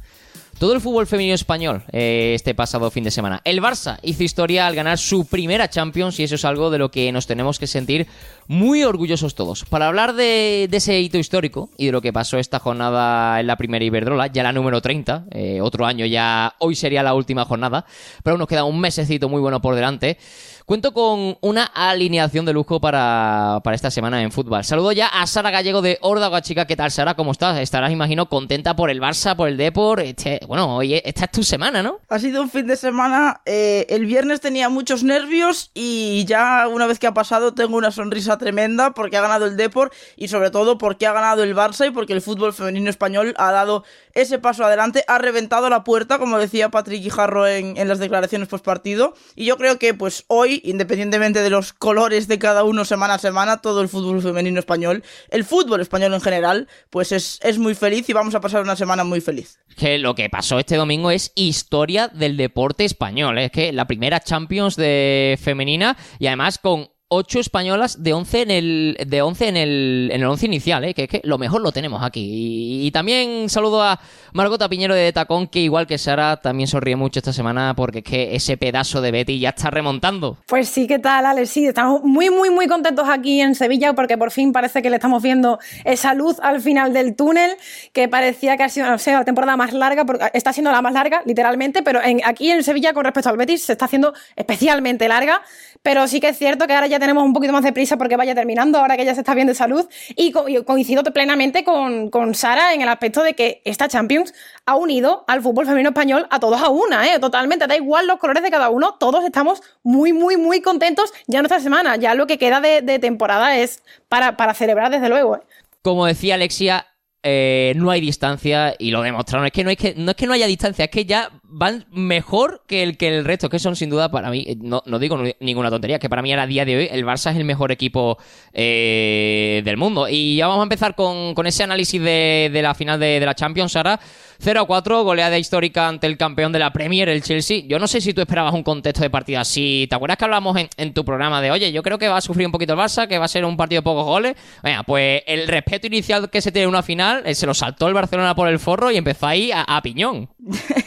[0.62, 3.40] Todo el fútbol femenino español eh, este pasado fin de semana.
[3.42, 6.88] El Barça hizo historia al ganar su primera Champions y eso es algo de lo
[6.88, 8.07] que nos tenemos que sentir
[8.46, 9.64] muy orgullosos todos.
[9.64, 13.57] Para hablar de, ese hito histórico y de lo que pasó esta jornada en la
[13.57, 17.85] primera Iberdrola, ya la número 30, eh, otro año ya, hoy sería la última jornada,
[18.22, 20.16] pero nos queda un mesecito muy bueno por delante.
[20.64, 24.62] Cuento con una alineación de lujo para, para esta semana en fútbol.
[24.64, 26.66] Saludo ya a Sara Gallego de Órdago, chica.
[26.66, 27.14] ¿Qué tal, Sara?
[27.14, 27.59] ¿Cómo estás?
[27.59, 30.01] Estarás, imagino, contenta por el Barça, por el Depor.
[30.01, 31.98] Este, bueno, oye, esta es tu semana, ¿no?
[32.09, 33.40] Ha sido un fin de semana.
[33.44, 37.90] eh, el viernes tenía muchos nervios y ya una vez que ha pasado tengo una
[37.90, 41.88] sonrisa tremenda porque ha ganado el Depor y sobre todo porque ha ganado el Barça
[41.88, 46.18] y porque el fútbol femenino español ha dado ese paso adelante, ha reventado la puerta,
[46.18, 49.14] como decía Patrick Guijarro en, en las declaraciones post partido.
[49.35, 53.19] Y yo creo que pues hoy, independientemente de los colores de cada uno semana a
[53.19, 57.75] semana, todo el fútbol femenino español, el fútbol español en general, pues es, es muy
[57.75, 59.59] feliz y vamos a pasar una semana muy feliz.
[59.77, 63.38] Que lo que pasó este domingo es historia del deporte español.
[63.38, 63.47] ¿eh?
[63.47, 68.51] Es que la primera Champions de femenina y además con ocho españolas de 11 en
[68.51, 70.94] el de 11 en el en el 11 inicial, ¿eh?
[70.94, 72.22] que es que lo mejor lo tenemos aquí.
[72.22, 74.01] Y, y también saludo a
[74.33, 78.05] Margota Piñero de Tacón que igual que Sara también sonríe mucho esta semana porque es
[78.05, 80.38] que ese pedazo de Betty ya está remontando.
[80.46, 81.51] Pues sí, ¿qué tal, Alex?
[81.51, 84.96] Sí, estamos muy, muy, muy contentos aquí en Sevilla porque por fin parece que le
[84.96, 87.51] estamos viendo esa luz al final del túnel
[87.92, 90.81] que parecía que ha sido, no sé, la temporada más larga, porque está siendo la
[90.81, 94.14] más larga, literalmente, pero en, aquí en Sevilla con respecto al Betis se está haciendo
[94.37, 95.42] especialmente larga,
[95.83, 98.17] pero sí que es cierto que ahora ya tenemos un poquito más de prisa porque
[98.17, 101.65] vaya terminando, ahora que ya se está viendo esa luz, y, co y coincido plenamente
[101.65, 104.33] con, con Sara en el aspecto de que esta Champions
[104.67, 107.19] ha unido al fútbol femenino español a todos a una, ¿eh?
[107.19, 111.41] Totalmente, da igual los colores de cada uno, todos estamos muy, muy, muy contentos ya
[111.41, 115.37] nuestra semana, ya lo que queda de, de temporada es para, para celebrar desde luego.
[115.37, 115.41] ¿eh?
[115.83, 116.87] Como decía Alexia,
[117.25, 119.47] eh, no hay distancia y lo demostraron.
[119.47, 121.87] Es que no, es que no es que no haya distancia, es que ya van
[121.93, 125.19] mejor que el, que el resto, que son sin duda para mí, eh, no, digo
[125.41, 128.19] ninguna tontería, que para mí a día de hoy el Barça es el mejor equipo
[128.53, 130.09] eh, del mundo.
[130.09, 133.27] Y ya vamos a empezar con, con ese análisis de, de la final de, de
[133.27, 134.01] la Champions, Sara.
[134.42, 137.62] 0 a 4, goleada histórica ante el campeón de la Premier, el Chelsea.
[137.68, 139.87] Yo no sé si tú esperabas un contexto de partido así.
[139.88, 142.20] ¿Te acuerdas que hablamos en, en, tu programa de, oye, yo creo que va a
[142.20, 144.35] sufrir un poquito el Barça, que va a ser un partido de pocos goles?
[144.61, 147.87] Venga, pues el respeto inicial que se tiene en una final, eh, se lo saltó
[147.87, 150.28] el Barcelona por el forro y empezó ahí a, a piñón.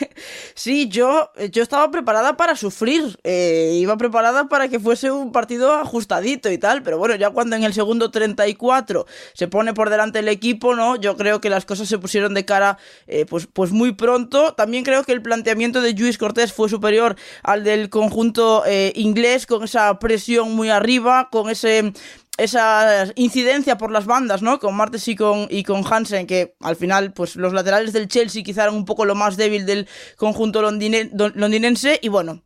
[0.53, 3.17] Sí, yo, yo estaba preparada para sufrir.
[3.23, 6.83] Eh, iba preparada para que fuese un partido ajustadito y tal.
[6.83, 10.95] Pero bueno, ya cuando en el segundo 34 se pone por delante el equipo, ¿no?
[10.95, 14.53] Yo creo que las cosas se pusieron de cara, eh, pues, pues muy pronto.
[14.53, 19.45] También creo que el planteamiento de Luis Cortés fue superior al del conjunto eh, inglés,
[19.45, 21.93] con esa presión muy arriba, con ese
[22.37, 24.59] esa incidencia por las bandas, ¿no?
[24.59, 28.43] Con Martes y con, y con Hansen, que al final, pues los laterales del Chelsea
[28.43, 31.99] quizá eran un poco lo más débil del conjunto londine, londinense.
[32.01, 32.43] Y bueno,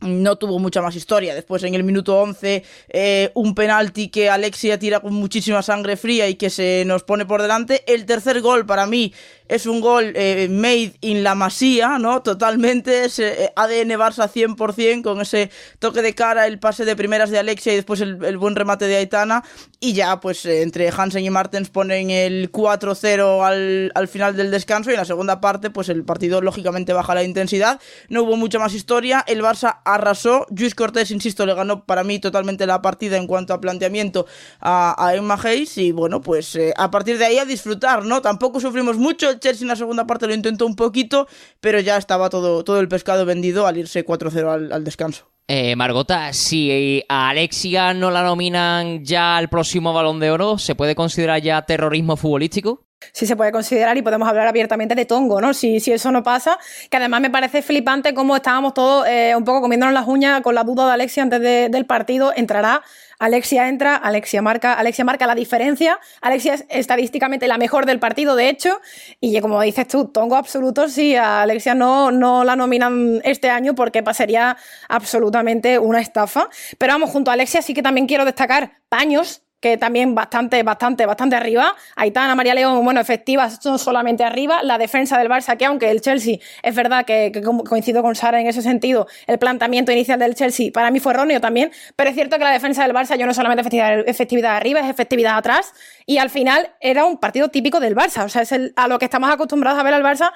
[0.00, 1.34] no tuvo mucha más historia.
[1.34, 6.28] Después, en el minuto 11, eh, un penalti que Alexia tira con muchísima sangre fría
[6.28, 7.84] y que se nos pone por delante.
[7.92, 9.12] El tercer gol, para mí,
[9.48, 12.22] es un gol eh, made in la masía, ¿no?
[12.22, 17.38] Totalmente, eh, ADN Barça 100%, con ese toque de cara, el pase de primeras de
[17.38, 19.42] Alexia y después el, buen remate de Aitana.
[19.80, 24.50] Y ya, pues, eh, entre Hansen y Martens ponen el 4-0 al, al final del
[24.50, 27.80] descanso y en la segunda parte, pues, el partido lógicamente baja la intensidad.
[28.10, 29.24] No hubo mucha más historia.
[29.26, 30.46] El Barça arrasó.
[30.54, 34.26] Luis Cortés, insisto, le ganó para mí totalmente la partida en cuanto a planteamiento
[34.60, 35.78] a, Emma Hayes.
[35.78, 38.20] Y bueno, pues a partir de ahí a disfrutar, ¿no?
[38.20, 39.37] Tampoco sufrimos mucho.
[39.38, 41.26] Chelsea en la segunda parte lo intentó un poquito,
[41.60, 45.30] pero ya estaba todo, todo el pescado vendido al irse 4-0 al, al descanso.
[45.50, 50.74] Eh, Margota, si a Alexia no la nominan ya al próximo balón de oro, ¿se
[50.74, 52.84] puede considerar ya terrorismo futbolístico?
[53.12, 55.54] Sí se puede considerar y podemos hablar abiertamente de Tongo, ¿no?
[55.54, 56.58] Si, si eso no pasa,
[56.90, 60.54] que además me parece flipante cómo estábamos todos eh, un poco comiéndonos las uñas con
[60.54, 62.82] la duda de Alexia antes de, del partido, entrará,
[63.18, 68.36] Alexia entra, Alexia marca, Alexia marca la diferencia, Alexia es estadísticamente la mejor del partido,
[68.36, 68.80] de hecho,
[69.20, 73.74] y como dices tú, Tongo absoluto, si a Alexia no, no la nominan este año
[73.74, 74.56] porque pasaría
[74.88, 79.76] absolutamente una estafa, pero vamos, junto a Alexia sí que también quiero destacar Paños, que
[79.76, 81.74] también bastante, bastante, bastante arriba.
[81.96, 84.62] Aitana, María León, bueno, efectivas, son solamente arriba.
[84.62, 87.32] La defensa del Barça, que aunque el Chelsea, es verdad que,
[87.68, 91.40] coincido con Sara en ese sentido, el planteamiento inicial del Chelsea para mí fue erróneo
[91.40, 94.80] también, pero es cierto que la defensa del Barça, yo no solamente efectividad, efectividad arriba,
[94.80, 95.72] es efectividad atrás,
[96.06, 98.98] y al final era un partido típico del Barça, o sea, es el, a lo
[98.98, 100.32] que estamos acostumbrados a ver al Barça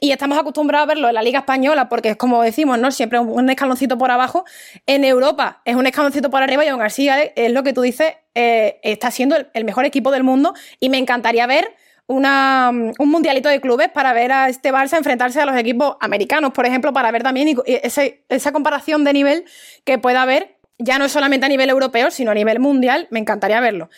[0.00, 2.90] y estamos acostumbrados a verlo en la Liga Española porque es como decimos, ¿no?
[2.90, 4.44] Siempre un escaloncito por abajo.
[4.84, 8.14] En Europa es un escaloncito por arriba y aún así es lo que tú dices,
[8.38, 11.74] eh, está siendo el, mejor equipo del mundo y me encantaría ver
[12.06, 16.52] una, un mundialito de clubes para ver a este Barça enfrentarse a los equipos americanos,
[16.52, 19.44] por ejemplo, para ver también esa comparación de nivel
[19.84, 23.58] que pueda haber, ya no solamente a nivel europeo, sino a nivel mundial, me encantaría
[23.58, 23.88] verlo.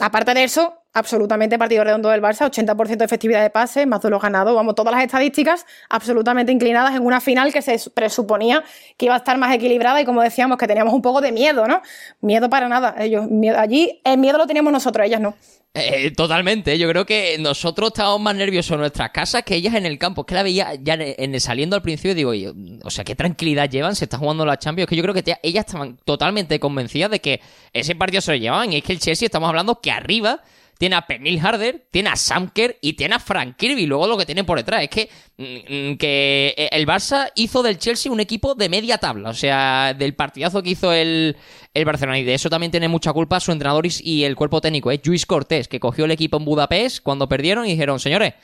[0.00, 4.08] Aparte de eso, absolutamente partido redondo del Barça, 80% de efectividad de pases, más de
[4.08, 8.64] los ganados, vamos, todas las estadísticas absolutamente inclinadas en una final que se presuponía
[8.96, 11.68] que iba a estar más equilibrada y como decíamos, que teníamos un poco de miedo,
[11.68, 11.82] ¿no?
[12.22, 13.26] Miedo para nada, ellos,
[13.58, 15.34] allí el miedo lo teníamos nosotros, ellas no.
[15.78, 19.84] Eh, totalmente, yo creo que nosotros estábamos más nerviosos en nuestras casas que ellas en
[19.84, 20.22] el campo.
[20.22, 22.32] Es que la veía ya en, saliendo al principio y digo,
[22.82, 24.88] o sea, qué tranquilidad llevan, se está jugando la Champions.
[24.88, 27.42] que yo creo que ellas estaban totalmente convencidas de que
[27.74, 28.72] ese partido se lo llevaban.
[28.72, 30.40] Y es que el Chelsea, estamos hablando que arriba
[30.78, 33.86] tiene a Pernil Harder, tiene a Samker y tiene a Frank Kirby.
[33.86, 37.78] Luego lo que tiene por detrás es que, mm, que eh, el Barça hizo del
[37.78, 39.30] Chelsea un equipo de media tabla.
[39.30, 41.36] O sea, del partidazo que hizo el,
[41.72, 42.18] el Barcelona.
[42.18, 45.02] Y de eso también tiene mucha culpa su entrenador y el cuerpo técnico, es ¿eh?
[45.04, 48.34] Luis Cortés, que cogió el equipo en Budapest cuando perdieron y dijeron, señores,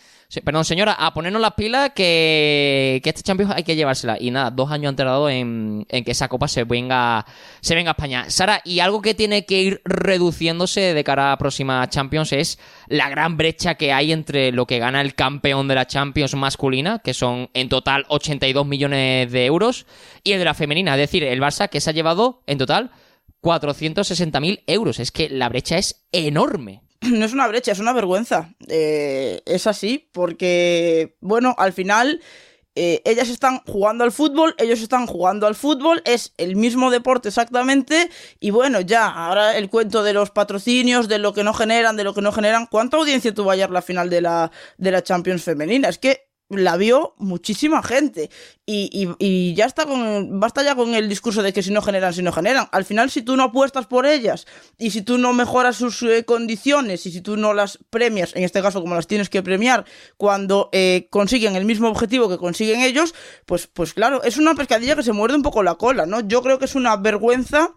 [0.40, 4.16] perdón, señora, a ponernos las pilas que, que este Champions hay que llevársela.
[4.18, 7.26] Y nada, dos años han tardado en, que esa copa se venga,
[7.60, 8.30] se venga a España.
[8.30, 12.58] Sara, y algo que tiene que ir reduciendo,se de cara a la próxima Champions es
[12.86, 17.00] la gran brecha que hay entre lo que gana el campeón de la Champions masculina,
[17.00, 19.86] que son en total 82 millones de euros,
[20.24, 20.92] y el de la femenina.
[20.94, 22.90] Es decir, el Barça que se ha llevado en total
[23.42, 24.98] 460.000 euros.
[24.98, 26.82] Es que la brecha es enorme.
[27.10, 28.54] no es una brecha, es una vergüenza.
[28.68, 32.20] Eh, es así, porque, bueno, al final
[32.74, 37.28] eh, ellas están jugando al fútbol, ellos están jugando al fútbol, es el mismo deporte
[37.28, 38.08] exactamente,
[38.40, 42.04] y bueno, ya, ahora el cuento de los patrocinios, de lo que no generan, de
[42.04, 45.42] lo que no generan, ¿cuánta audiencia tuvo ayer la final de la, de la Champions
[45.42, 45.88] femenina?
[45.88, 48.30] Es que la vio muchísima gente.
[48.64, 50.40] Y, ya está con.
[50.40, 52.68] Basta ya con el discurso de que si no generan, si no generan.
[52.72, 54.46] Al final, si tú no apuestas por ellas
[54.78, 58.44] y si tú no mejoras sus eh, condiciones y si tú no las premias, en
[58.44, 59.84] este caso, como las tienes que premiar,
[60.16, 63.14] cuando eh, consiguen el mismo objetivo que consiguen ellos,
[63.46, 66.20] pues, pues claro, es una pescadilla que se muerde un poco la cola, ¿no?
[66.20, 67.74] Yo creo que es una vergüenza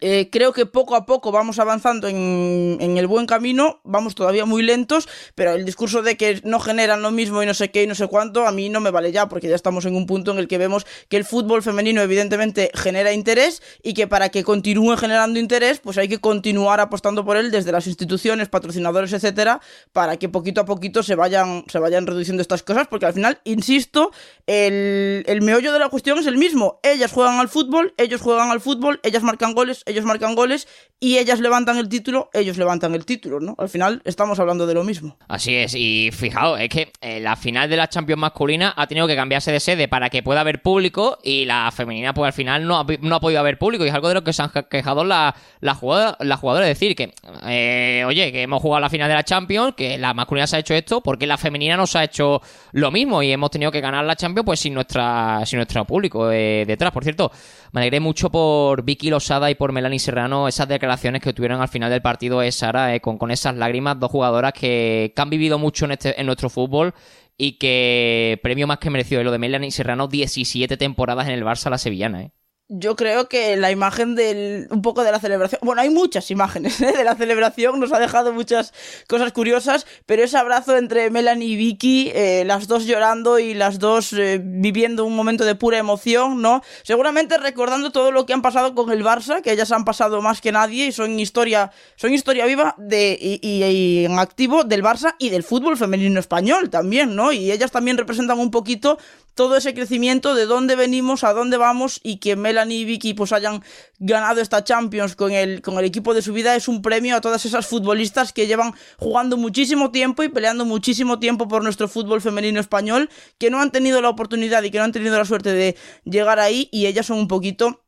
[0.00, 4.44] eh, creo que poco a poco vamos avanzando en, en, el buen camino, vamos todavía
[4.44, 7.82] muy lentos, pero el discurso de que no generan lo mismo y no sé qué
[7.82, 10.06] y no sé cuánto, a mí no me vale ya, porque ya estamos en un
[10.06, 14.28] punto en el que vemos que el fútbol femenino evidentemente genera interés y que para
[14.30, 19.12] que continúe generando interés, pues hay que continuar apostando por él desde las instituciones, patrocinadores,
[19.12, 19.60] etcétera,
[19.92, 23.40] para que poquito a poquito se vayan, se vayan reduciendo estas cosas, porque al final,
[23.44, 24.10] insisto,
[24.46, 26.80] el, el meollo de la cuestión es el mismo.
[26.82, 31.18] Ellas juegan al fútbol, ellos juegan al fútbol, ellas marcan goles, ellos marcan goles y
[31.18, 33.54] ellas levantan el título, ellos levantan el título, ¿no?
[33.58, 35.16] Al final estamos hablando de lo mismo.
[35.28, 39.06] Así es, y fijaos, es que eh, la final de la Champions masculina ha tenido
[39.06, 42.66] que cambiarse de sede para que pueda haber público y la femenina, pues al final
[42.66, 44.50] no ha, no ha podido haber público y es algo de lo que se han
[44.70, 47.12] quejado las la jugadora, la jugadora, es decir, que,
[47.46, 50.58] eh, oye, que hemos jugado la final de la Champions, que la masculina se ha
[50.60, 52.40] hecho esto, porque la femenina no se ha hecho
[52.72, 56.30] lo mismo y hemos tenido que ganar la Champions pues sin nuestra sin nuestro público
[56.30, 56.92] eh, detrás.
[56.92, 57.30] Por cierto,
[57.72, 61.68] me alegré mucho por Vicky Losada y por Melanie Serrano, esas declaraciones que tuvieron al
[61.68, 65.58] final del partido es Sara, eh, con, con esas lágrimas, dos jugadoras que, han vivido
[65.58, 66.92] mucho en, este, en nuestro fútbol
[67.38, 69.24] y que premio más que merecido.
[69.24, 72.32] Lo de Melanie Serrano, 17 temporadas en el Barça, la sevillana, ¿eh?
[72.72, 76.80] Yo creo que la imagen del un poco de la celebración, bueno, hay muchas imágenes
[76.80, 76.92] ¿eh?
[76.96, 78.72] de la celebración, nos ha dejado muchas
[79.08, 83.80] cosas curiosas, pero ese abrazo entre Melanie y Vicky, eh, las dos llorando y las
[83.80, 86.62] dos eh, viviendo un momento de pura emoción, ¿no?
[86.84, 90.40] Seguramente recordando todo lo que han pasado con el Barça, que ellas han pasado más
[90.40, 95.16] que nadie y son historia, son historia viva de y, y en activo del Barça
[95.18, 97.32] y del fútbol femenino español también, ¿no?
[97.32, 98.96] Y ellas también representan un poquito
[99.34, 103.32] todo ese crecimiento de dónde venimos, a dónde vamos y que Melanie y Vicky pues
[103.32, 103.62] hayan
[103.98, 107.20] ganado esta Champions con el, con el equipo de su vida es un premio a
[107.20, 112.20] todas esas futbolistas que llevan jugando muchísimo tiempo y peleando muchísimo tiempo por nuestro fútbol
[112.20, 115.52] femenino español, que no han tenido la oportunidad y que no han tenido la suerte
[115.52, 117.82] de llegar ahí y ellas son un poquito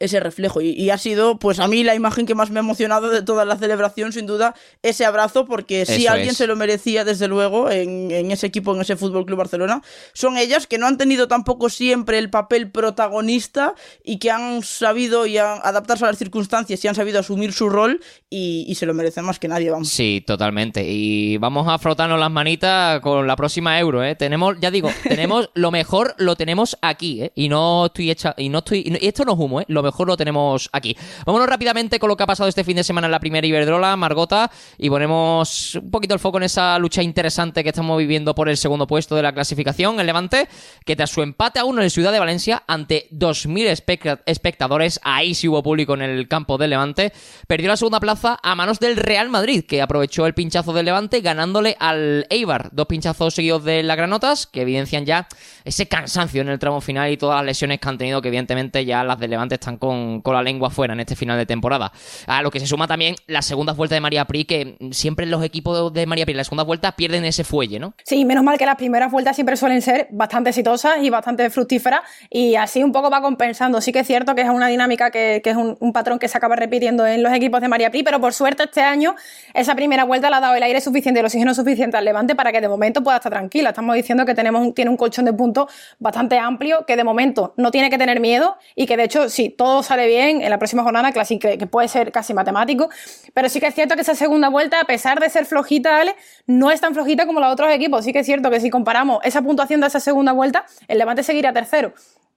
[0.00, 0.60] ese reflejo.
[0.60, 3.44] Y, ha sido, pues a mí, la imagen que más me ha emocionado de toda
[3.44, 8.30] la celebración, sin duda, ese abrazo, porque si alguien se lo merecía, desde luego, en,
[8.30, 9.82] ese equipo, en ese Fútbol Club Barcelona,
[10.12, 15.26] son ellas que no han tenido tampoco siempre el papel protagonista y que han sabido
[15.26, 19.24] y adaptarse a las circunstancias y han sabido asumir su rol y, se lo merecen
[19.24, 19.88] más que nadie, vamos.
[19.88, 20.84] Sí, totalmente.
[20.86, 24.14] Y vamos a frotarnos las manitas con la próxima Euro, ¿eh?
[24.14, 27.32] Tenemos, ya digo, tenemos lo mejor, lo tenemos aquí, ¿eh?
[27.34, 29.64] Y no estoy hecha, y no estoy, y esto no es humo, ¿eh?
[29.68, 30.96] Lo mejor lo tenemos aquí.
[31.24, 33.96] Vámonos rápidamente con lo que ha pasado este fin de semana en la primera Iberdrola,
[33.96, 38.48] Margota, y ponemos un poquito el foco en esa lucha interesante que estamos viviendo por
[38.48, 40.48] el segundo puesto de la clasificación, el Levante,
[40.84, 45.48] que tras su empate a uno en Ciudad de Valencia ante 2.000 espectadores, ahí sí
[45.48, 47.12] hubo público en el campo del Levante,
[47.46, 51.20] perdió la segunda plaza a manos del Real Madrid, que aprovechó el pinchazo del Levante
[51.20, 52.70] ganándole al Eibar.
[52.72, 55.26] Dos pinchazos seguidos de las granotas que evidencian ya
[55.64, 58.84] ese cansancio en el tramo final y todas las lesiones que han tenido, que evidentemente
[58.84, 61.46] ya las del Levante están están con, con, la lengua fuera en este final de
[61.46, 61.92] temporada.
[62.26, 65.42] A lo que se suma también la segunda vuelta de María Pri, que siempre los
[65.42, 67.94] equipos de María Pri en la segunda vuelta pierden ese fuelle, ¿no?
[68.04, 72.00] Sí, menos mal que las primeras vueltas siempre suelen ser bastante exitosas y bastante fructíferas
[72.30, 73.80] y así un poco va compensando.
[73.80, 76.28] Sí que es cierto que es una dinámica que, que es un, un, patrón que
[76.28, 79.16] se acaba repitiendo en los equipos de María Pri, pero por suerte este año
[79.54, 82.52] esa primera vuelta le ha dado el aire suficiente, el oxígeno suficiente al Levante para
[82.52, 83.70] que de momento pueda estar tranquila.
[83.70, 87.70] Estamos diciendo que tenemos, tiene un colchón de puntos bastante amplio, que de momento no
[87.70, 90.82] tiene que tener miedo y que de hecho, si todo sale bien, en la próxima
[90.82, 92.88] jornada, que, que puede ser casi matemático,
[93.34, 96.14] pero sí que es cierto que esa segunda vuelta, a pesar de ser flojita, Ale,
[96.46, 98.04] no es tan flojita como los otros equipos.
[98.04, 101.22] Sí que es cierto que si comparamos esa puntuación de esa segunda vuelta, el Levante
[101.22, 101.92] seguiría tercero,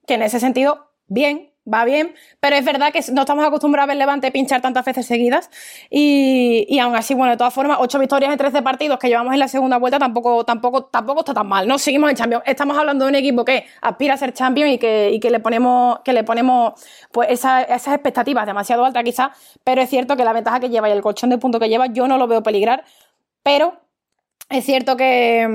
[0.07, 3.87] que en ese sentido, bien, va bien, pero es verdad que no estamos acostumbrados a
[3.87, 5.49] ver Levante pinchar tantas veces seguidas
[5.89, 9.33] y, y, aún así, bueno, de todas formas, ocho victorias en 13 partidos que llevamos
[9.33, 11.77] en la segunda vuelta tampoco, tampoco, tampoco está tan mal, ¿no?
[11.77, 12.43] Seguimos en Champions.
[12.45, 15.39] Estamos hablando de un equipo que aspira a ser Champions y que, y que le
[15.39, 16.73] ponemos, que le ponemos
[17.11, 19.29] pues esa, esas expectativas demasiado altas quizás,
[19.63, 21.87] pero es cierto que la ventaja que lleva y el colchón de puntos que lleva
[21.87, 22.83] yo no lo veo peligrar,
[23.43, 23.88] pero
[24.49, 25.47] es cierto que,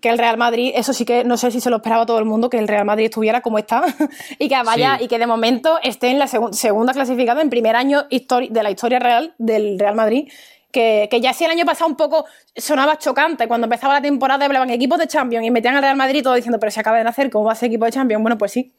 [0.00, 2.26] que, el Real Madrid, eso sí que no sé si se lo esperaba todo el
[2.26, 3.82] mundo, que el Real Madrid estuviera como está
[4.38, 5.04] y que vaya sí.
[5.04, 8.70] y que de momento esté en la seg segunda clasificada en primer año de la
[8.70, 10.30] historia real del Real Madrid.
[10.70, 12.24] Que, que, ya si el año pasado un poco
[12.56, 16.22] sonaba chocante cuando empezaba la temporada, hablaban equipos de Champions y metían al Real Madrid
[16.22, 18.22] todo diciendo, pero se acaba de nacer, ¿cómo va a ser equipo de Champions?
[18.22, 18.72] Bueno, pues sí.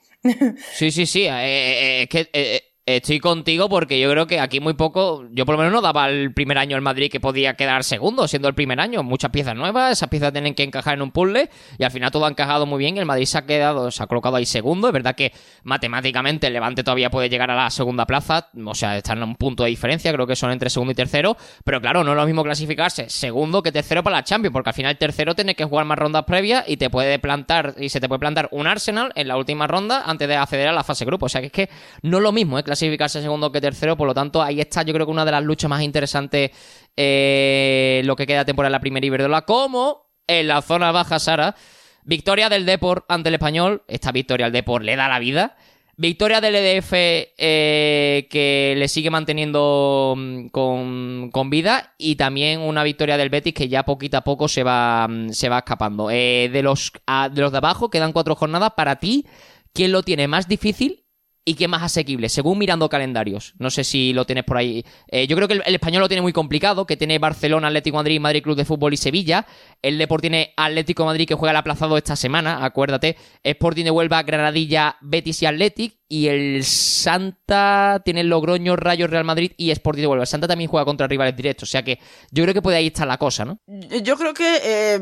[0.73, 1.25] sí, sí, sí.
[1.25, 2.29] Es eh, eh, que.
[2.33, 5.79] Eh, Estoy contigo porque yo creo que aquí muy poco, yo por lo menos no
[5.79, 9.03] daba el primer año el Madrid que podía quedar segundo, siendo el primer año.
[9.03, 12.25] Muchas piezas nuevas, esas piezas tienen que encajar en un puzzle y al final todo
[12.25, 14.87] ha encajado muy bien y el Madrid se ha quedado, se ha colocado ahí segundo.
[14.87, 15.31] Es verdad que
[15.63, 19.35] matemáticamente el Levante todavía puede llegar a la segunda plaza, o sea, están en un
[19.37, 22.25] punto de diferencia, creo que son entre segundo y tercero, pero claro, no es lo
[22.25, 25.63] mismo clasificarse segundo que tercero para la Champions, porque al final el tercero tiene que
[25.63, 29.13] jugar más rondas previas y te puede plantar, y se te puede plantar un Arsenal
[29.15, 31.27] en la última ronda antes de acceder a la fase grupo.
[31.27, 31.69] O sea que es que
[32.01, 32.63] no es lo mismo, ¿eh?
[32.73, 35.43] Clasificarse segundo que tercero, por lo tanto ahí está yo creo que una de las
[35.43, 36.49] luchas más interesantes
[36.97, 41.55] eh, lo que queda temporada en la primera Iberdrola, como en la zona baja Sara,
[42.03, 45.55] victoria del Deport ante el Español, esta victoria al Deport le da la vida,
[45.97, 50.17] victoria del EDF eh, que le sigue manteniendo
[50.51, 51.93] con, con, vida.
[51.99, 55.59] Y también una victoria del Betis que ya poquito a poco se va, se va
[55.59, 56.09] escapando.
[56.09, 59.27] Eh, de, los, a, de los de abajo quedan cuatro jornadas, para ti,
[59.73, 61.02] ¿quién lo tiene más difícil
[61.45, 63.53] y qué más asequible, según mirando calendarios.
[63.59, 64.85] No sé si lo tienes por ahí.
[65.07, 68.19] Eh, yo creo que el, español lo tiene muy complicado, que tiene Barcelona, Atlético Madrid,
[68.19, 69.45] Madrid Club de Fútbol y Sevilla.
[69.81, 73.17] El Deport tiene Atlético Madrid que juega el aplazado esta semana, acuérdate.
[73.43, 75.97] Sporting de Huelva, Granadilla, Betis y Athletic.
[76.07, 80.23] Y el Santa tiene Logroño, Rayo, Real Madrid y Sporting de Huelva.
[80.23, 81.99] El Santa también juega contra rivales directos, o sea que
[82.31, 83.59] yo creo que puede ahí estar la cosa, ¿no?
[84.03, 84.59] Yo creo que...
[84.63, 84.99] Eh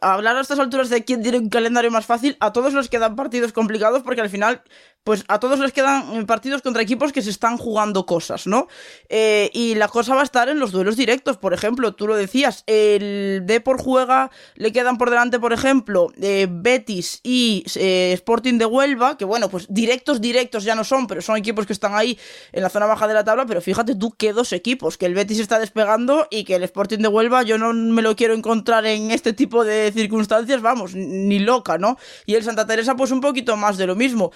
[0.00, 3.16] hablar a estas alturas de quién tiene un calendario más fácil, a todos les quedan
[3.16, 4.62] partidos complicados porque al final,
[5.04, 8.68] pues a todos les quedan partidos contra equipos que se están jugando cosas, ¿no?
[9.08, 12.16] Eh, y la cosa va a estar en los duelos directos, por ejemplo, tú lo
[12.16, 18.58] decías, el Depor juega, le quedan por delante, por ejemplo, eh, Betis y eh, Sporting
[18.58, 21.94] de Huelva, que bueno, pues directos, directos ya no son, pero son equipos que están
[21.94, 22.18] ahí
[22.52, 25.14] en la zona baja de la tabla, pero fíjate tú qué dos equipos, que el
[25.14, 28.84] Betis está despegando y que el Sporting de Huelva yo no me lo quiero encontrar
[28.84, 31.96] en este tipo de circunstancias, vamos, ni loca, ¿no?
[32.26, 34.30] Y el Santa Teresa, pues un poquito más de lo mismo.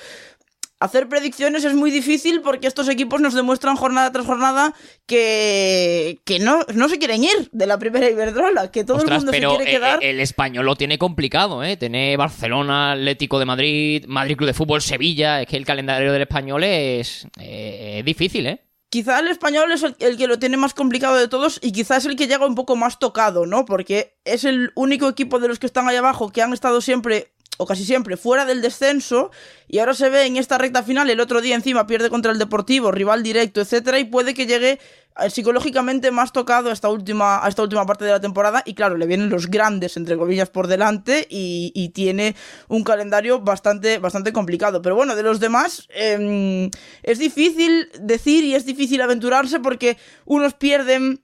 [0.85, 4.74] Hacer predicciones es muy difícil porque estos equipos nos demuestran jornada tras jornada
[5.07, 9.18] que, que no, no se quieren ir de la primera Iberdrola, que todo Ostras, el
[9.20, 10.05] mundo pero se quiere quedar.
[10.05, 11.78] El, el español lo tiene complicado, ¿eh?
[11.78, 15.41] Tiene Barcelona, Atlético de Madrid, Madrid Club de Fútbol, Sevilla.
[15.41, 18.61] Es que el calendario del español es eh, difícil, ¿eh?
[18.95, 21.97] quizá el español es el, el, que lo tiene más complicado de todos y quizá
[21.97, 23.64] es el que llega un poco más tocado, ¿no?
[23.64, 27.34] Porque es el único equipo de los que están ahí abajo que han estado siempre
[27.59, 29.30] o casi siempre fuera del descenso
[29.68, 32.38] y ahora se ve en esta recta final el otro día encima pierde contra el
[32.38, 34.80] Deportivo, rival directo, etcétera y puede que llegue
[35.28, 38.96] psicológicamente más tocado a esta última a esta última parte de la temporada y claro,
[38.96, 42.34] le vienen los grandes entre comillas por delante y, y tiene
[42.68, 46.68] un calendario bastante bastante complicado, pero bueno, de los demás eh,
[47.02, 51.23] es difícil decir y es difícil aventurarse porque unos pierden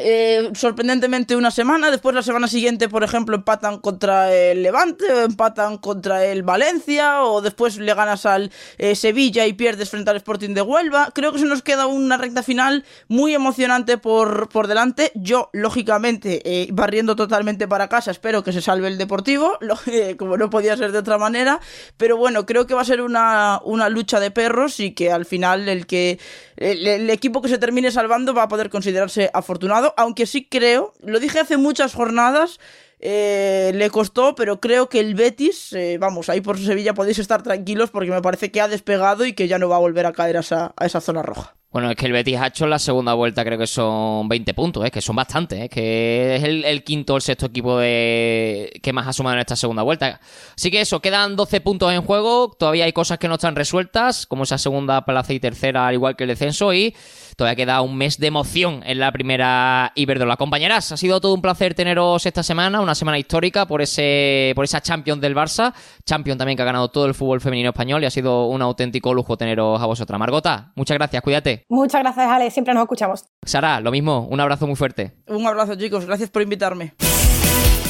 [0.00, 5.20] eh, sorprendentemente una semana, después la semana siguiente, por ejemplo, empatan contra el Levante, o
[5.20, 10.16] empatan contra el Valencia, o después le ganas al eh, Sevilla y pierdes frente al
[10.16, 11.10] Sporting de Huelva.
[11.14, 15.12] Creo que se nos queda una recta final muy emocionante por, por delante.
[15.14, 19.78] Yo, lógicamente, eh, barriendo totalmente para casa, espero que se salve el Deportivo, lo,
[20.18, 21.60] como no podía ser de otra manera,
[21.96, 25.24] pero bueno, creo que va a ser una, una lucha de perros y que al
[25.24, 26.18] final el que
[26.56, 31.20] el equipo que se termine salvando va a poder considerarse afortunado aunque sí creo, lo
[31.20, 32.58] dije hace muchas jornadas,
[33.00, 37.42] eh, le costó, pero creo que el Betis, eh, vamos, ahí por Sevilla podéis estar
[37.44, 40.12] tranquilos porque me parece que ha despegado y que ya no va a volver a
[40.12, 41.54] caer a esa, zona roja.
[41.70, 44.54] Bueno, es que el Betis ha hecho en la segunda vuelta, creo que son 20
[44.54, 48.72] puntos, es que son bastantes, es que es el, quinto o el sexto equipo de
[48.82, 50.18] que más ha sumado en esta segunda vuelta.
[50.56, 54.26] Así que eso, quedan 12 puntos en juego, todavía hay cosas que no están resueltas,
[54.26, 56.96] como esa segunda plaza y tercera, al igual que el descenso, y
[57.38, 60.36] todavía queda un mes de emoción en la primera Iberdrola.
[60.36, 64.64] Compañeras, ha sido todo un placer teneros esta semana, una semana histórica por ese por
[64.64, 65.72] esa Champions del Barça,
[66.04, 69.14] Champion también que ha ganado todo el fútbol femenino español y ha sido un auténtico
[69.14, 70.18] lujo teneros a vosotras.
[70.18, 71.64] Margota, muchas gracias, cuídate.
[71.68, 72.50] Muchas gracias, Ale.
[72.50, 73.24] Siempre nos escuchamos.
[73.44, 74.26] Sara, lo mismo.
[74.28, 75.12] Un abrazo muy fuerte.
[75.28, 76.06] Un abrazo, chicos.
[76.06, 76.94] Gracias por invitarme.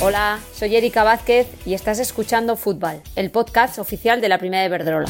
[0.02, 4.68] Hola, soy Erika Vázquez y estás escuchando Fútbol, el podcast oficial de la Primera de
[4.68, 5.08] Verdrola.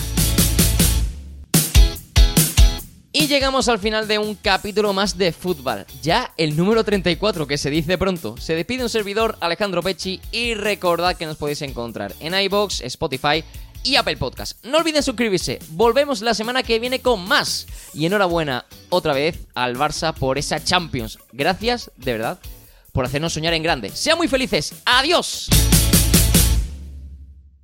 [3.18, 5.84] Y llegamos al final de un capítulo más de fútbol.
[6.02, 8.36] Ya el número 34, que se dice pronto.
[8.38, 13.42] Se despide un servidor, Alejandro Pecci, y recordad que nos podéis encontrar en iBox, Spotify,
[13.82, 14.64] y Apple Podcast.
[14.64, 15.58] No olviden suscribirse.
[15.70, 17.66] Volvemos la semana que viene con más.
[17.92, 21.18] Y enhorabuena otra vez al Barça por esa Champions.
[21.32, 22.38] Gracias, de verdad,
[22.92, 23.90] por hacernos soñar en grande.
[23.90, 24.74] Sean muy felices.
[24.84, 25.48] Adiós.